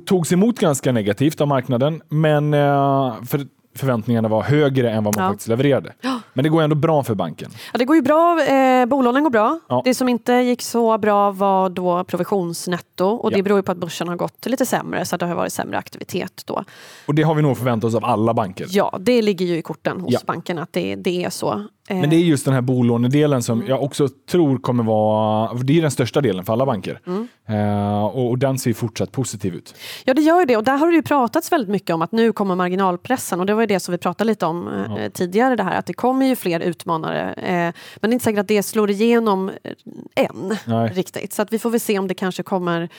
[0.06, 3.42] togs emot ganska negativt av marknaden, men eh, för
[3.78, 5.30] förväntningarna var högre än vad man Ja.
[5.32, 5.94] faktiskt levererade.
[6.34, 7.52] Men det går ändå bra för banken.
[7.74, 8.44] Ja, det går ju bra.
[8.44, 9.60] Eh, bolånen går bra.
[9.70, 9.82] Ja.
[9.86, 13.36] Det som inte gick så bra var då provisionsnetto och Ja.
[13.38, 15.54] det beror ju på att börsen har gått lite sämre så att det har varit
[15.54, 16.64] sämre aktivitet då.
[17.06, 18.68] Och det har vi nog förväntat oss av alla banker.
[18.70, 20.20] Ja, det ligger ju i korten hos Ja.
[20.26, 21.66] banken att det, det är så.
[21.90, 23.70] Men det är just den här bolånedelen som Mm.
[23.70, 27.00] jag också tror kommer vara, det är den största delen för alla banker.
[27.08, 27.28] Mm.
[27.48, 29.76] Eh, och, och den ser fortsatt positiv ut.
[30.06, 30.58] Ja, det gör ju det.
[30.58, 33.40] Och där har det ju pratats väldigt mycket om att nu kommer marginalpressen.
[33.40, 35.10] Och det var ju det som vi pratade lite om eh, Ja.
[35.10, 37.34] tidigare, det här att det kommer ju fler utmanare.
[37.34, 40.90] Eh, men det är inte säkert att det slår igenom eh, än Nej.
[40.96, 41.34] riktigt.
[41.34, 42.90] Så att vi får väl se om det kanske kommer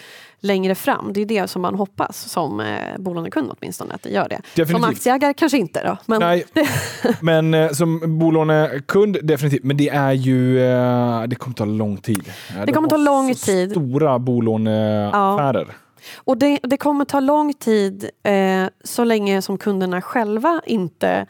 [0.46, 1.12] längre fram.
[1.12, 4.36] Det är det som man hoppas som eh, bolånekund åtminstone, att det gör det.
[4.36, 4.90] Som Definitivt.
[4.90, 5.96] aktieägare kanske inte då.
[6.06, 6.44] Men Nej,
[7.20, 9.64] men eh, som bolånekund definitivt.
[9.64, 12.32] Men det är ju, eh, det kommer ta lång tid.
[12.58, 13.70] Eh, de kommer ta lång tid.
[13.70, 15.76] Stora bolåneaffärer.
[16.16, 21.26] Och det, det kommer ta lång tid eh, så länge som kunderna själva inte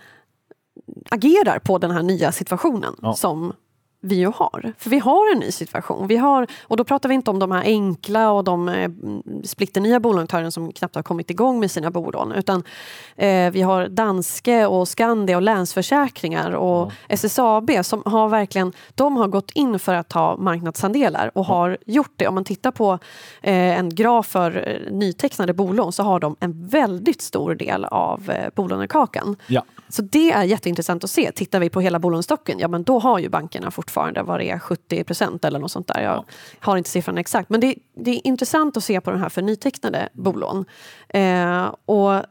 [1.11, 3.15] agerar på den här nya situationen Ja.
[3.15, 3.53] som
[4.07, 4.73] vi ju har.
[4.79, 6.07] För vi har en ny situation.
[6.07, 8.91] Vi har, och då pratar vi inte om de här enkla och de eh,
[9.45, 12.33] splitternya bolånektören som knappt har kommit igång med sina bolån.
[12.33, 12.63] Utan
[13.17, 19.29] eh, vi har Danske och Skandia och Länsförsäkringar och SSAB som har verkligen de har
[19.29, 22.29] gått in för att ta marknadsandelar och har gjort det.
[22.29, 22.93] Om man tittar på
[23.43, 28.31] eh, en graf för eh, nytecknade bolån så har de en väldigt stor del av
[28.31, 29.37] eh, bolånekakan.
[29.47, 29.65] Ja.
[29.89, 31.33] Så det är jätteintressant att se.
[31.33, 34.59] Tittar vi på hela bolånestocken, ja men då har ju bankerna fortfarande vad det är,
[34.59, 36.03] 70 procent eller något sånt där.
[36.03, 36.25] Jag
[36.61, 37.51] har inte siffran exakt.
[37.51, 40.65] Men det, det är intressant att se på den här för nytecknade bolån.
[41.09, 42.23] Eh, och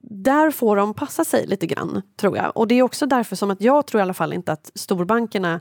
[0.00, 2.56] där får de passa sig lite grann, tror jag.
[2.56, 5.60] Och det är också därför som att jag tror i alla fall inte att storbankerna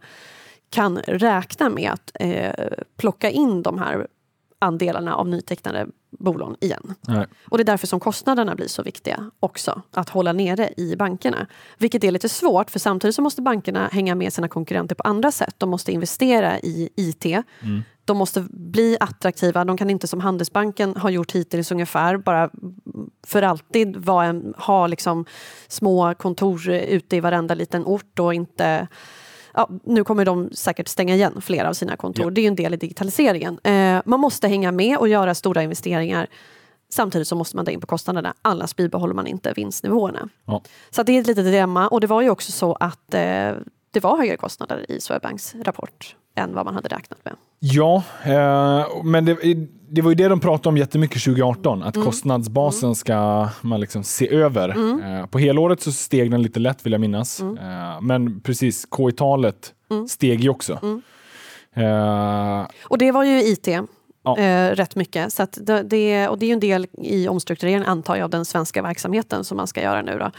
[0.69, 4.07] kan räkna med att eh, plocka in de här
[4.59, 6.95] andelarna av nytecknade bolån igen.
[7.07, 7.25] Nej.
[7.49, 11.47] Och det är därför som kostnaderna blir så viktiga också, att hålla nere i bankerna.
[11.77, 15.31] Vilket är lite svårt, för samtidigt så måste bankerna hänga med sina konkurrenter på andra
[15.31, 15.55] sätt.
[15.57, 17.25] De måste investera i IT.
[18.05, 19.65] De måste bli attraktiva.
[19.65, 22.49] De kan inte som Handelsbanken har gjort hittills ungefär, bara
[23.27, 25.25] för alltid en, ha liksom
[25.67, 28.87] små kontor ute i varenda liten ort och inte
[29.59, 32.25] Ja, nu kommer de säkert stänga igen flera av sina kontor.
[32.25, 32.29] Ja.
[32.29, 33.59] Det är ju en del i digitaliseringen.
[33.63, 36.27] Eh, man måste hänga med och göra stora investeringar.
[36.89, 40.29] Samtidigt så måste man dra in på kostnaderna, annars bibehåller man inte vinstnivåerna.
[40.45, 40.61] Ja.
[40.89, 41.87] Så det är ett litet dilemma.
[41.87, 43.51] Och det var ju också så att eh,
[43.91, 47.35] det var högre kostnader i Swedbanks rapport än vad man hade räknat med.
[47.59, 49.37] Ja, eh, men det,
[49.91, 51.87] det var ju det de pratade om jättemycket 2018, Mm.
[51.87, 54.69] att kostnadsbasen ska man liksom se över.
[54.69, 57.57] Eh, på helåret så steg den lite lätt vill jag minnas, Mm.
[57.57, 59.73] eh, men precis, K-talet
[60.09, 60.79] steg ju också.
[60.83, 61.01] Mm.
[61.73, 63.67] Eh, Och det var ju IT.
[64.23, 64.37] Ja.
[64.37, 65.33] Eh, rätt mycket.
[65.33, 68.45] Så det, det, och det är ju en del i omstruktureringen antar jag av den
[68.45, 70.17] svenska verksamheten som man ska göra nu.
[70.19, 70.31] Då.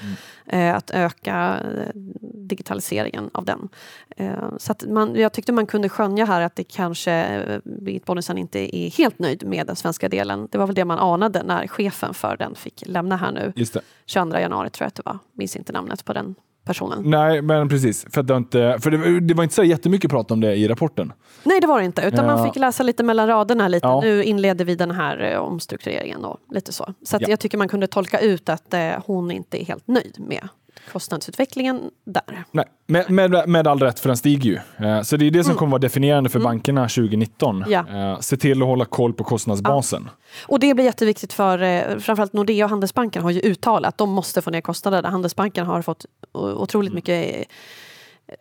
[0.57, 1.91] Eh, att öka eh,
[2.33, 3.69] digitaliseringen av den.
[4.17, 8.39] Eh, så man, jag tyckte man kunde skönja här att det kanske eh, Birgit Bonnesen
[8.39, 10.49] inte är helt nöjd med den svenska delen.
[10.51, 13.53] Det var väl det man anade när chefen för den fick lämna här nu.
[13.57, 13.81] just det.
[14.07, 15.19] 22 januari tror jag att det var.
[15.33, 16.35] Minns inte namnet på den
[16.71, 17.03] personen.
[17.11, 18.07] Nej, men precis.
[18.11, 20.69] För, det, var inte, för det, det var inte så jättemycket prat om det i
[20.69, 21.13] rapporten.
[21.43, 22.03] Nej, det var det inte.
[22.03, 22.37] Utan Ja.
[22.37, 23.69] man fick läsa lite mellan raderna.
[23.69, 23.87] Lite.
[23.87, 24.01] Ja.
[24.01, 26.95] Nu inleder vi den här eh, omstruktureringen och lite så.
[27.03, 27.27] Så Ja.
[27.29, 30.49] jag tycker man kunde tolka ut att eh, hon inte är helt nöjd med
[30.93, 32.45] kostnadsutvecklingen där.
[32.51, 34.87] Nej, med, med, med all rätt, för den stiger ju.
[34.87, 36.51] Eh, så det är det som kommer vara definierande för Mm.
[36.51, 37.65] bankerna 2019.
[37.69, 37.85] Ja.
[37.89, 40.11] Eh, se till att hålla koll på kostnadsbasen.
[40.47, 44.11] Och det blir jätteviktigt för eh, framförallt Nordea och Handelsbanken har ju uttalat att de
[44.11, 45.09] måste få ner kostnaderna.
[45.09, 47.47] Handelsbanken har fått otroligt mycket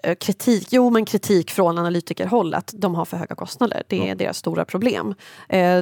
[0.04, 3.84] eh, kritik, jo men kritik från analytikerhåll att de har för höga kostnader.
[3.88, 5.16] Det är deras stora problem.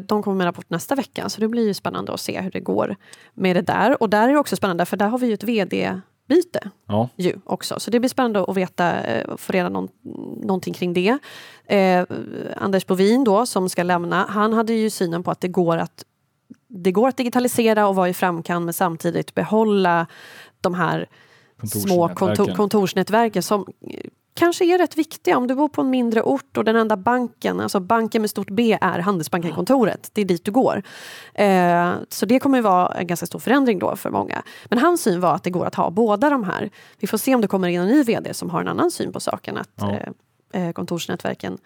[0.08, 2.60] De kommer med rapport nästa vecka så det blir ju spännande att se hur det
[2.60, 2.96] går
[3.34, 4.02] med det där.
[4.04, 5.44] Och där är det också spännande för där har vi ju ett
[6.28, 7.10] vd-byte Ja.
[7.16, 7.80] ju också.
[7.80, 9.88] Så det blir spännande att veta, eh, få reda någon,
[10.42, 11.18] någonting kring det.
[11.66, 12.06] Eh,
[12.56, 16.04] Anders Bovin då, som ska lämna, han hade ju synen på att det går att
[16.70, 20.08] det går att digitalisera och vara i framkant men samtidigt behålla
[20.62, 21.10] de här
[21.66, 23.44] små kontor, Kontorsnätverken.
[23.44, 23.66] som
[24.38, 25.38] kanske är rätt viktiga.
[25.38, 28.50] Om du bor på en mindre ort och den enda banken, alltså banken med stort
[28.50, 30.10] B är Handelsbanken-kontoret.
[30.14, 30.84] Det är dit du går.
[31.34, 34.44] Eh, så det kommer ju vara en ganska stor förändring då för många.
[34.66, 36.70] Men hans syn var att det går att ha båda de här.
[37.00, 39.12] Vi får se om det kommer in en ny vd som har en annan syn
[39.12, 39.58] på saken.
[39.58, 41.58] Att eh, eh, kontorsnätverken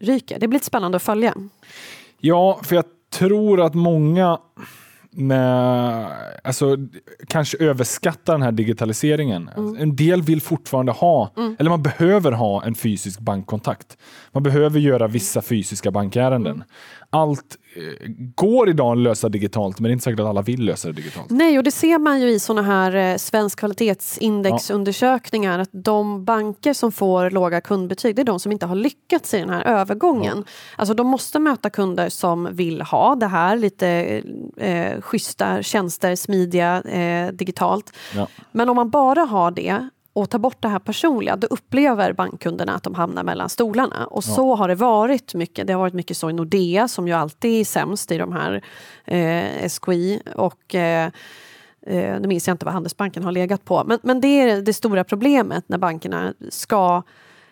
[0.00, 0.38] ryker.
[0.38, 1.34] Det blir lite spännande att följa.
[2.18, 4.38] Ja, för jag tror att många
[5.10, 6.06] med,
[6.44, 6.76] alltså,
[7.28, 9.50] kanske överskattar den här digitaliseringen.
[9.56, 9.76] Mm.
[9.76, 13.96] En del vill fortfarande ha, eller man behöver ha en fysisk bankkontakt.
[14.32, 16.54] Man behöver göra vissa fysiska bankärenden.
[16.54, 16.66] Mm.
[17.10, 17.82] Allt eh,
[18.34, 20.94] går idag att lösa digitalt, men det är inte säkert att alla vill lösa det
[20.94, 21.30] digitalt.
[21.30, 26.72] Nej, och det ser man ju i såna här eh, svensk kvalitetsindexundersökningar att de banker
[26.72, 30.44] som får låga kundbetyg, det är de som inte har lyckats i den här övergången.
[30.76, 34.22] Alltså de måste möta kunder som vill ha det här, lite
[34.56, 37.92] eh, schyssta tjänster, smidiga, eh, digitalt.
[38.14, 38.28] Ja.
[38.52, 42.74] Men om man bara har det och tar bort det här personliga, då upplever bankkunderna
[42.74, 44.06] att de hamnar mellan stolarna.
[44.06, 45.66] Och så har det varit mycket.
[45.66, 48.64] Det har varit mycket så i Nordea som ju alltid är sämst i de här
[49.04, 50.20] eh, SKI.
[50.34, 51.10] Och eh,
[51.86, 53.84] eh, nu minns jag inte vad Handelsbanken har legat på.
[53.86, 57.02] Men, men det är det stora problemet när bankerna ska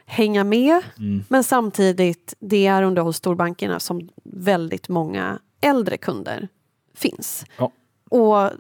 [0.06, 0.82] hänga med.
[1.28, 6.48] Men samtidigt, det är under hos storbankerna som väldigt många äldre kunder
[6.94, 7.46] finns.
[7.58, 7.70] Ja.
[8.10, 8.50] Och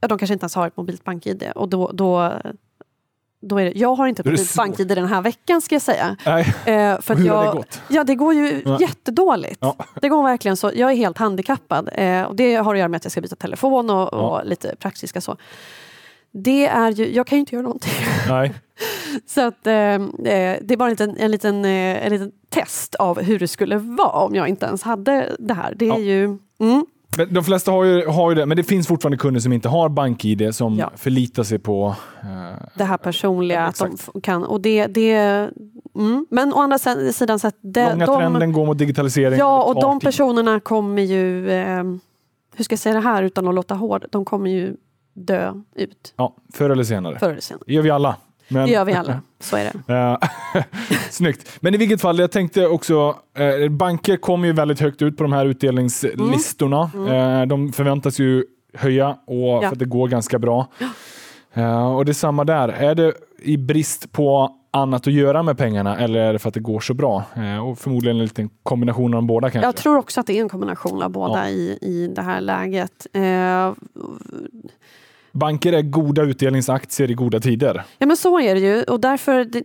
[0.00, 1.52] ja, de kanske inte ens har ett mobilt bank-id.
[1.54, 2.32] Och då, då,
[3.48, 4.56] då är det, jag har inte svårt.
[4.56, 6.16] bank-id den här veckan ska jag säga.
[6.26, 7.80] Nej, Eh, för hur har jag, det gått?
[7.88, 8.78] Ja, det går ju Ja.
[8.80, 9.58] jättedåligt.
[9.60, 9.76] Ja.
[10.00, 10.70] Det går verkligen så.
[10.74, 11.88] Jag är helt handikappad.
[11.92, 14.42] Eh, och det har att göra med att jag ska byta telefon och, och Ja.
[14.42, 15.36] lite praktiska så.
[16.32, 17.92] Det är ju, jag kan ju inte göra någonting.
[18.28, 18.54] Nej.
[19.26, 19.98] Så att, eh, eh,
[20.62, 24.10] det är bara en liten, en, liten, en liten test av hur det skulle vara
[24.24, 25.74] om jag inte ens hade det här.
[25.76, 25.98] Det är Ja.
[25.98, 26.24] ju...
[26.60, 26.86] Mm,
[27.30, 29.88] de flesta har ju, har ju det, men det finns fortfarande kunder som inte har
[29.88, 30.90] BankID som Ja.
[30.96, 33.60] förlitar sig på eh, det här personliga.
[33.60, 34.22] Ja, att de exakt.
[34.22, 35.12] kan, och det, det,
[35.96, 36.26] mm.
[36.30, 39.38] Men å andra si- sidan, så att det, långa de, trenden går mot digitalisering.
[39.38, 40.06] Ja, och de tid.
[40.06, 41.50] personerna kommer ju...
[41.50, 41.84] Eh,
[42.56, 44.04] hur ska jag säga det här utan att låta hård?
[44.10, 44.76] De kommer ju
[45.14, 47.18] dö ut Ja, förr eller senare.
[47.18, 47.62] förr eller senare.
[47.66, 48.16] Det gör vi alla.
[48.48, 49.20] Men, Det gör vi alla.
[49.40, 49.94] Så är det.
[50.54, 50.62] Eh,
[51.10, 51.58] Snyggt.
[51.60, 55.22] Men i vilket fall, jag tänkte också, eh, banker kommer ju väldigt högt ut på
[55.22, 56.82] de här utdelningslistorna.
[57.08, 60.68] Eh, de förväntas ju höja och för att det går ganska bra.
[61.54, 62.68] Eh, och det är samma där.
[62.68, 66.54] Är det i brist på annat att göra med pengarna eller är det för att
[66.54, 67.24] det går så bra?
[67.36, 69.66] Eh, och förmodligen en liten kombination av de båda kanske.
[69.68, 71.48] Jag tror också att det är en kombination av båda Ja.
[71.48, 73.06] i, i det här läget.
[75.34, 77.84] Banker är goda utdelningsaktier i goda tider.
[77.98, 79.62] Ja men så är det ju och därför det,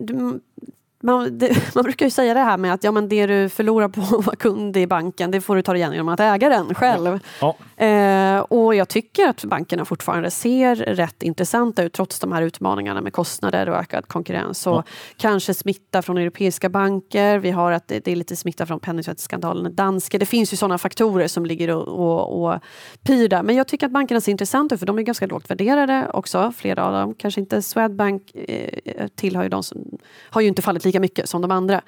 [1.02, 3.88] man, det, man brukar ju säga det här med att ja, men det du förlorar
[3.88, 6.74] på att vara kund i banken det får du ta igen genom att äga den
[6.74, 7.18] själv.
[7.40, 7.56] Ja.
[7.80, 13.00] Eh, och jag tycker att bankerna fortfarande ser rätt intressanta ut trots de här utmaningarna
[13.00, 14.66] med kostnader och ökad konkurrens.
[14.66, 14.84] Och Ja.
[15.16, 17.38] Kanske smitta från europeiska banker.
[17.38, 20.18] Vi har att det, det är lite smitta från penningtvättsskandalen i Danske.
[20.18, 22.60] Det finns ju sådana faktorer som ligger och, och, och
[23.02, 23.42] pyr där.
[23.42, 26.52] Men jag tycker att bankerna ser intressanta ut för de är ganska lågt värderade också.
[26.56, 27.14] Flera av dem.
[27.14, 29.98] Kanske inte Swedbank eh, tillhör ju de som
[30.30, 31.82] har ju inte fallit lika mycket som de andra.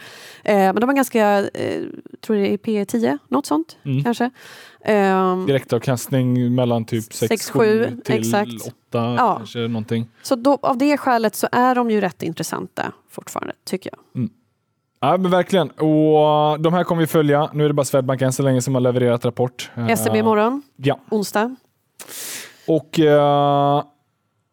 [0.45, 1.83] Eh, men de är ganska, eh,
[2.21, 4.05] tror det är P 10, något sånt Mm.
[4.05, 4.31] kanske.
[4.85, 8.67] Ehm, Direktavkastning mellan typ Sex, 6-7 sju, till exakt.
[8.67, 9.35] 8 Ja.
[9.37, 10.09] kanske någonting.
[10.23, 14.29] Så då, av det skälet så är de ju rätt intressanta fortfarande, tycker jag.
[15.01, 15.71] Ja, men verkligen.
[15.71, 17.51] Och de här kommer vi följa.
[17.53, 19.71] Nu är det bara Swedbank än så länge som har levererat rapport.
[19.97, 21.57] SEB Eh, imorgon, Ja, onsdag.
[22.69, 23.83] och eh,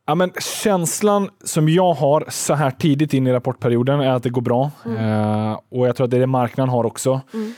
[0.05, 0.32] ja, men
[0.63, 4.71] känslan som jag har så här tidigt in i rapportperioden är att det går bra.
[4.86, 7.21] Eh, och jag tror att det är det marknaden har också.
[7.34, 7.53] Mm.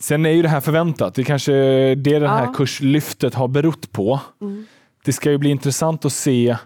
[0.00, 1.14] Sen är ju det här förväntat.
[1.14, 1.52] Det är kanske
[1.94, 2.52] det det här Ja.
[2.52, 4.20] kurslyftet har berott på.
[4.40, 4.66] Mm.
[5.04, 6.56] Det ska ju bli intressant att se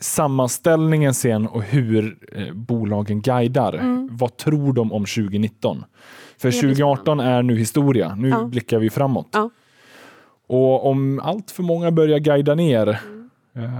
[0.00, 3.72] sammanställningen sen och hur eh, bolagen guidar.
[3.74, 4.08] Mm.
[4.12, 5.84] Vad tror de om 2019?
[6.38, 8.14] För Det blir 2018 är nu historia.
[8.14, 8.44] Nu Ja.
[8.44, 9.28] blickar vi framåt.
[9.32, 9.50] Ja.
[10.46, 13.30] Och om allt för många börjar guida ner, Mm.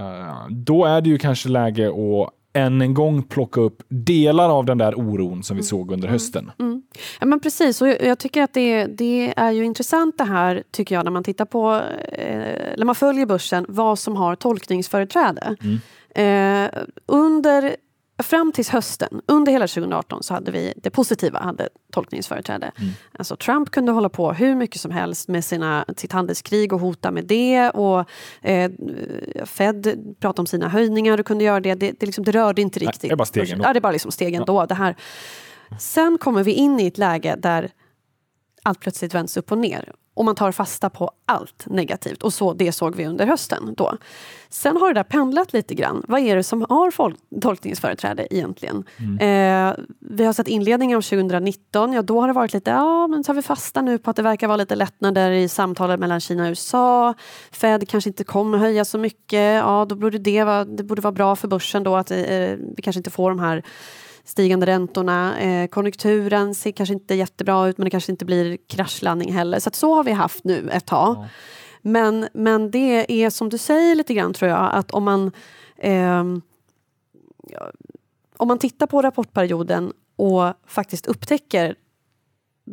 [0.01, 4.65] eh, då är det ju kanske läge att än en gång plocka upp delar av
[4.65, 6.51] den där oron som vi såg under hösten.
[6.59, 6.83] Mm.
[7.21, 10.63] Ja, men precis, och jag, jag tycker att det, det är ju intressant det här,
[10.71, 11.83] tycker jag, när man tittar på,
[12.13, 15.57] eh, när man följer börsen, vad som har tolkningsföreträde.
[15.61, 15.81] Mm.
[16.15, 16.71] Eh,
[17.07, 17.77] under,
[18.19, 22.73] fram tills hösten, under hela 2018, så hade vi det positiva hade tolkningsföreträde.
[22.79, 22.93] Mm.
[23.13, 27.11] Alltså Trump kunde hålla på hur mycket som helst med sina, sitt handelskrig och hota
[27.11, 27.71] med det.
[27.71, 28.05] Och
[28.41, 28.71] eh,
[29.45, 31.75] Fed pratade om sina höjningar och kunde göra det.
[31.75, 33.11] Det, det, liksom, det rörde inte Nej, riktigt.
[33.11, 33.65] det är bara stegen då.
[33.65, 34.67] Ja, det är bara liksom stegen då.
[34.67, 34.97] Det här.
[35.79, 37.71] Sen kommer vi in i ett läge där
[38.63, 39.93] allt plötsligt vänds upp och ner.
[40.15, 42.23] Och man tar fasta på allt negativt.
[42.23, 43.75] Och så, det såg vi under hösten.
[43.77, 43.97] då.
[44.49, 46.03] Sen har det där pendlat lite grann.
[46.09, 48.85] Vad är det som har folk, tolkningsföreträde egentligen?
[49.21, 51.93] Eh, vi har sett inledningen av 2019.
[51.93, 54.23] Ja, då har det varit lite, ja men tar vi fasta nu på att det
[54.23, 57.15] verkar vara lite lättnader i samtalet mellan Kina och USA.
[57.53, 59.55] Fed kanske inte kommer höja så mycket.
[59.55, 62.17] Ja, då borde det, vara, det borde vara bra för börsen då att eh,
[62.77, 63.63] vi kanske inte får de här
[64.25, 65.41] stigande räntorna.
[65.41, 69.61] Eh, konjunkturen ser kanske inte jättebra ut men det kanske inte blir kraschlandning heller.
[69.61, 71.17] Så så har vi haft nu ett tag.
[71.17, 71.29] Ja.
[71.83, 75.33] Men, men det är som du säger lite grann tror jag att om man
[77.49, 77.71] ja,
[78.37, 81.75] om man tittar på rapportperioden och faktiskt upptäcker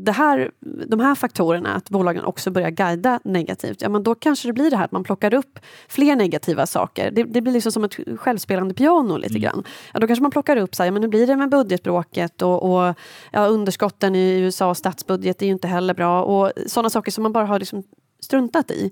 [0.05, 0.51] det här,
[0.87, 4.69] de här faktorerna, att bolagen också börjar guida negativt, ja men då kanske det blir
[4.69, 7.11] det här att man plockar upp fler negativa saker.
[7.11, 9.63] Det, det blir liksom som ett självspelande piano lite grann.
[9.93, 12.41] Ja, då kanske man plockar upp så här, ja, men nu blir det med budgetbråket
[12.41, 12.95] och, och
[13.31, 17.33] ja, underskotten i USA statsbudget är ju inte heller bra och sådana saker som man
[17.33, 17.83] bara har liksom
[18.19, 18.91] struntat i.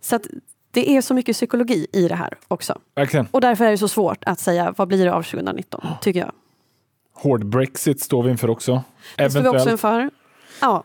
[0.00, 0.26] Så att
[0.70, 2.78] det är så mycket psykologi i det här också.
[2.94, 3.28] Verkligen.
[3.30, 6.32] Och därför är det så svårt att säga vad blir det av 2019, tycker jag.
[7.14, 8.82] Hård Brexit står vi inför också.
[9.16, 10.10] Det står vi också inför.
[10.62, 10.84] Ja,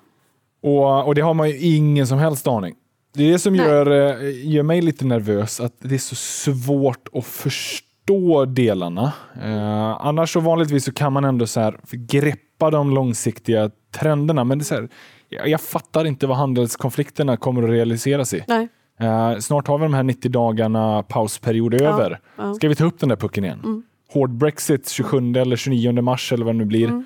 [0.64, 2.76] Och, och det har man ju ingen som helst aning.
[3.14, 7.08] Det är det som gör, eh, gör mig lite nervös, att det är så svårt
[7.14, 9.14] att förstå delarna.
[9.44, 14.58] Eh, annars så vanligtvis så kan man ändå så här greppa de långsiktiga trenderna, men
[14.58, 14.90] det är så här,
[15.30, 18.44] jag, jag fattar inte vad handelskonflikterna kommer att realiseras i.
[18.48, 18.68] nej.
[19.00, 22.20] Eh, snart har vi de här 90 dagarna pausperiod över.
[22.38, 22.54] ja.
[22.54, 23.60] Ska vi ta upp den där pucken igen?
[23.64, 23.84] Mm.
[24.14, 26.88] Hård Brexit 27 eller 29 mars eller vad det nu blir.
[26.88, 27.06] Mm.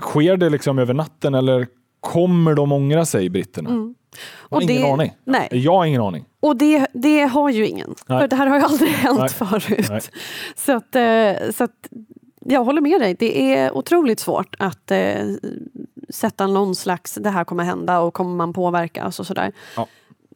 [0.00, 1.66] Sker det liksom över natten eller
[2.00, 3.70] Kommer de ångra sig, britterna?
[3.70, 3.94] Mm.
[4.50, 5.12] Jag har ingen det, aning.
[5.24, 5.48] Nej.
[5.50, 6.24] Jag har ingen aning.
[6.40, 7.94] Och det, det har ju ingen.
[8.06, 8.20] Nej.
[8.20, 9.28] För det här har ju aldrig hänt Nej.
[9.28, 9.86] förut.
[9.90, 10.00] Nej.
[10.56, 11.88] Så att, eh, så att
[12.44, 13.16] jag håller med dig.
[13.18, 15.14] Det är otroligt svårt att eh,
[16.10, 19.52] sätta någon slags det här kommer hända och kommer man påverkas och sådär.
[19.76, 19.86] Ja.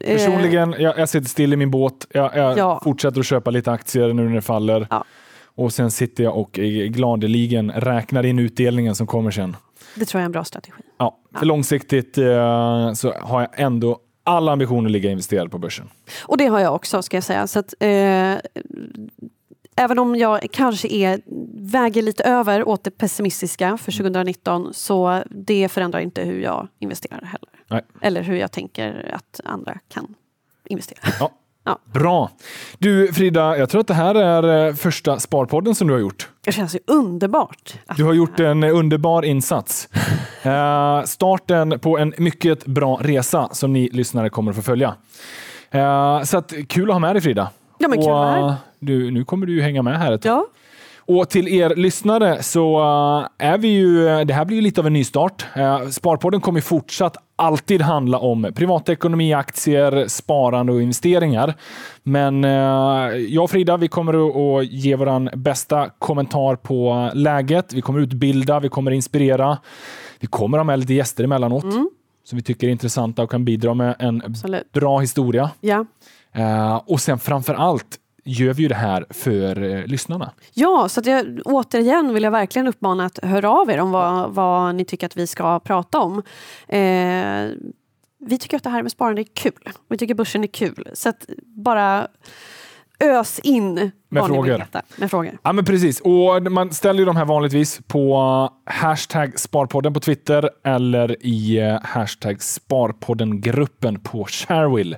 [0.01, 2.07] Eh, Personligen, jag, jag sitter still i min båt.
[2.11, 2.81] Jag, jag Ja.
[2.85, 4.87] fortsätter att köpa lite aktier nu när det faller.
[4.91, 5.05] Ja.
[5.61, 9.57] Och sen sitter jag och eh, gladeligen räknar in utdelningen som kommer sen.
[9.95, 10.83] Det tror jag är en bra strategi.
[10.99, 15.89] Ja, för långsiktigt eh, så har jag ändå alla ambitioner att ligga investerad på börsen.
[16.23, 17.47] Och det har jag också ska jag säga.
[17.47, 18.37] Så att, eh,
[19.77, 21.21] även om jag kanske är,
[21.73, 27.25] väger lite över åt det pessimistiska för 2019 så det förändrar inte hur jag investerar
[27.25, 27.51] heller.
[27.69, 27.83] Nej.
[28.03, 30.15] Eller hur jag tänker att andra kan
[30.65, 31.01] investera.
[31.21, 31.31] Ja.
[31.65, 31.79] Ja.
[31.93, 32.31] Bra.
[32.79, 36.29] Du Frida, jag tror att det här är eh, första Sparpodden som du har gjort.
[36.45, 37.75] Det känns ju underbart.
[37.97, 39.89] Du har gjort en underbar insats.
[40.43, 44.95] Eh, starten på en mycket bra resa som ni lyssnare kommer att få följa.
[45.71, 47.51] Eh, så att, kul att ha med dig Frida.
[47.79, 48.39] Ja, men kul Och, här.
[48.49, 50.31] eh, du, nu kommer du ju hänga med här ett tag.
[50.33, 50.47] Ja,
[51.13, 52.79] Och till er lyssnare så
[53.39, 55.47] eh, är vi ju, det här blir ju lite av en nystart.
[55.57, 61.55] Uh, Sparpodden kommer fortsatt alltid handla om privatekonomi, aktier, sparande och investeringar.
[62.03, 62.51] Men eh,
[63.17, 67.73] jag och Frida, vi kommer att, ge våran bästa kommentar på läget.
[67.73, 69.59] Vi kommer utbilda, vi kommer inspirera.
[70.21, 71.65] Vi kommer ha med lite gäster emellanåt
[72.25, 74.73] som vi tycker är intressanta och kan bidra med en absolut.
[74.73, 75.51] bra historia.
[75.61, 75.85] Ja.
[76.33, 80.33] Eh, och sen framför allt gör vi ju det här för eh, lyssnarna.
[80.55, 84.35] Ja, så att jag, återigen vill jag verkligen uppmana att höra av er om vad,
[84.35, 86.23] vad ni tycker att vi ska prata om.
[86.69, 87.51] Eh,
[88.19, 89.69] vi tycker att det här med sparande är kul.
[89.89, 90.89] Vi tycker börsen är kul.
[90.95, 92.09] Så att bara
[93.01, 94.67] ös in ni frågor.
[94.97, 95.39] Med frågor.
[95.43, 96.01] Ja, men precis.
[96.01, 101.79] Och man ställer ju de här vanligtvis på hashtag Sparpodden på Twitter eller i eh,
[101.83, 104.97] hashtag Sparpodden-gruppen på Sharewill.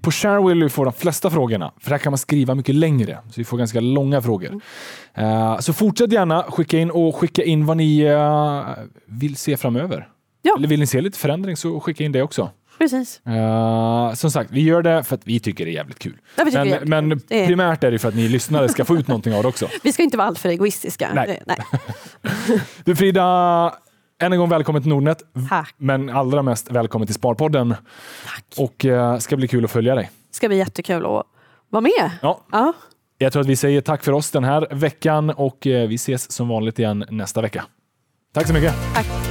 [0.00, 3.40] På Sharewill vi får de flesta frågorna, för där kan man skriva mycket längre, så
[3.40, 4.60] vi får ganska långa frågor.
[5.14, 8.64] Eh, så fortsätt gärna skicka in och skicka in vad ni eh,
[9.06, 10.08] vill se framöver.
[10.42, 10.54] Ja.
[10.56, 12.50] Eller vill ni se lite förändring så skicka in det också.
[12.80, 13.20] Precis.
[13.26, 16.16] Eh, som sagt, vi gör det för att vi tycker det är jävligt kul.
[16.36, 17.20] Ja, Men, jävligt men kul.
[17.30, 19.68] Är- primärt är det för att ni lyssnare ska få ut någonting av det också.
[19.82, 21.08] Vi ska inte vara alltör egoistiska.
[21.14, 21.42] Nej.
[21.46, 21.56] Nej.
[22.84, 23.74] Du Frida,
[24.22, 25.22] än en gång välkommen till Nordnet.
[25.48, 25.74] Tack.
[25.78, 27.74] Men allra mest välkommen till Sparpodden.
[28.26, 28.44] Tack.
[28.58, 30.10] Och eh, ska bli kul att följa dig.
[30.30, 31.26] ska bli jättekul att
[31.70, 32.10] vara med.
[32.22, 32.72] Ja, Ja.
[33.18, 36.32] jag tror att vi säger tack för oss den här veckan och eh, vi ses
[36.32, 37.64] som vanligt igen nästa vecka.
[38.34, 38.74] Tack så mycket.
[38.94, 39.29] Tack.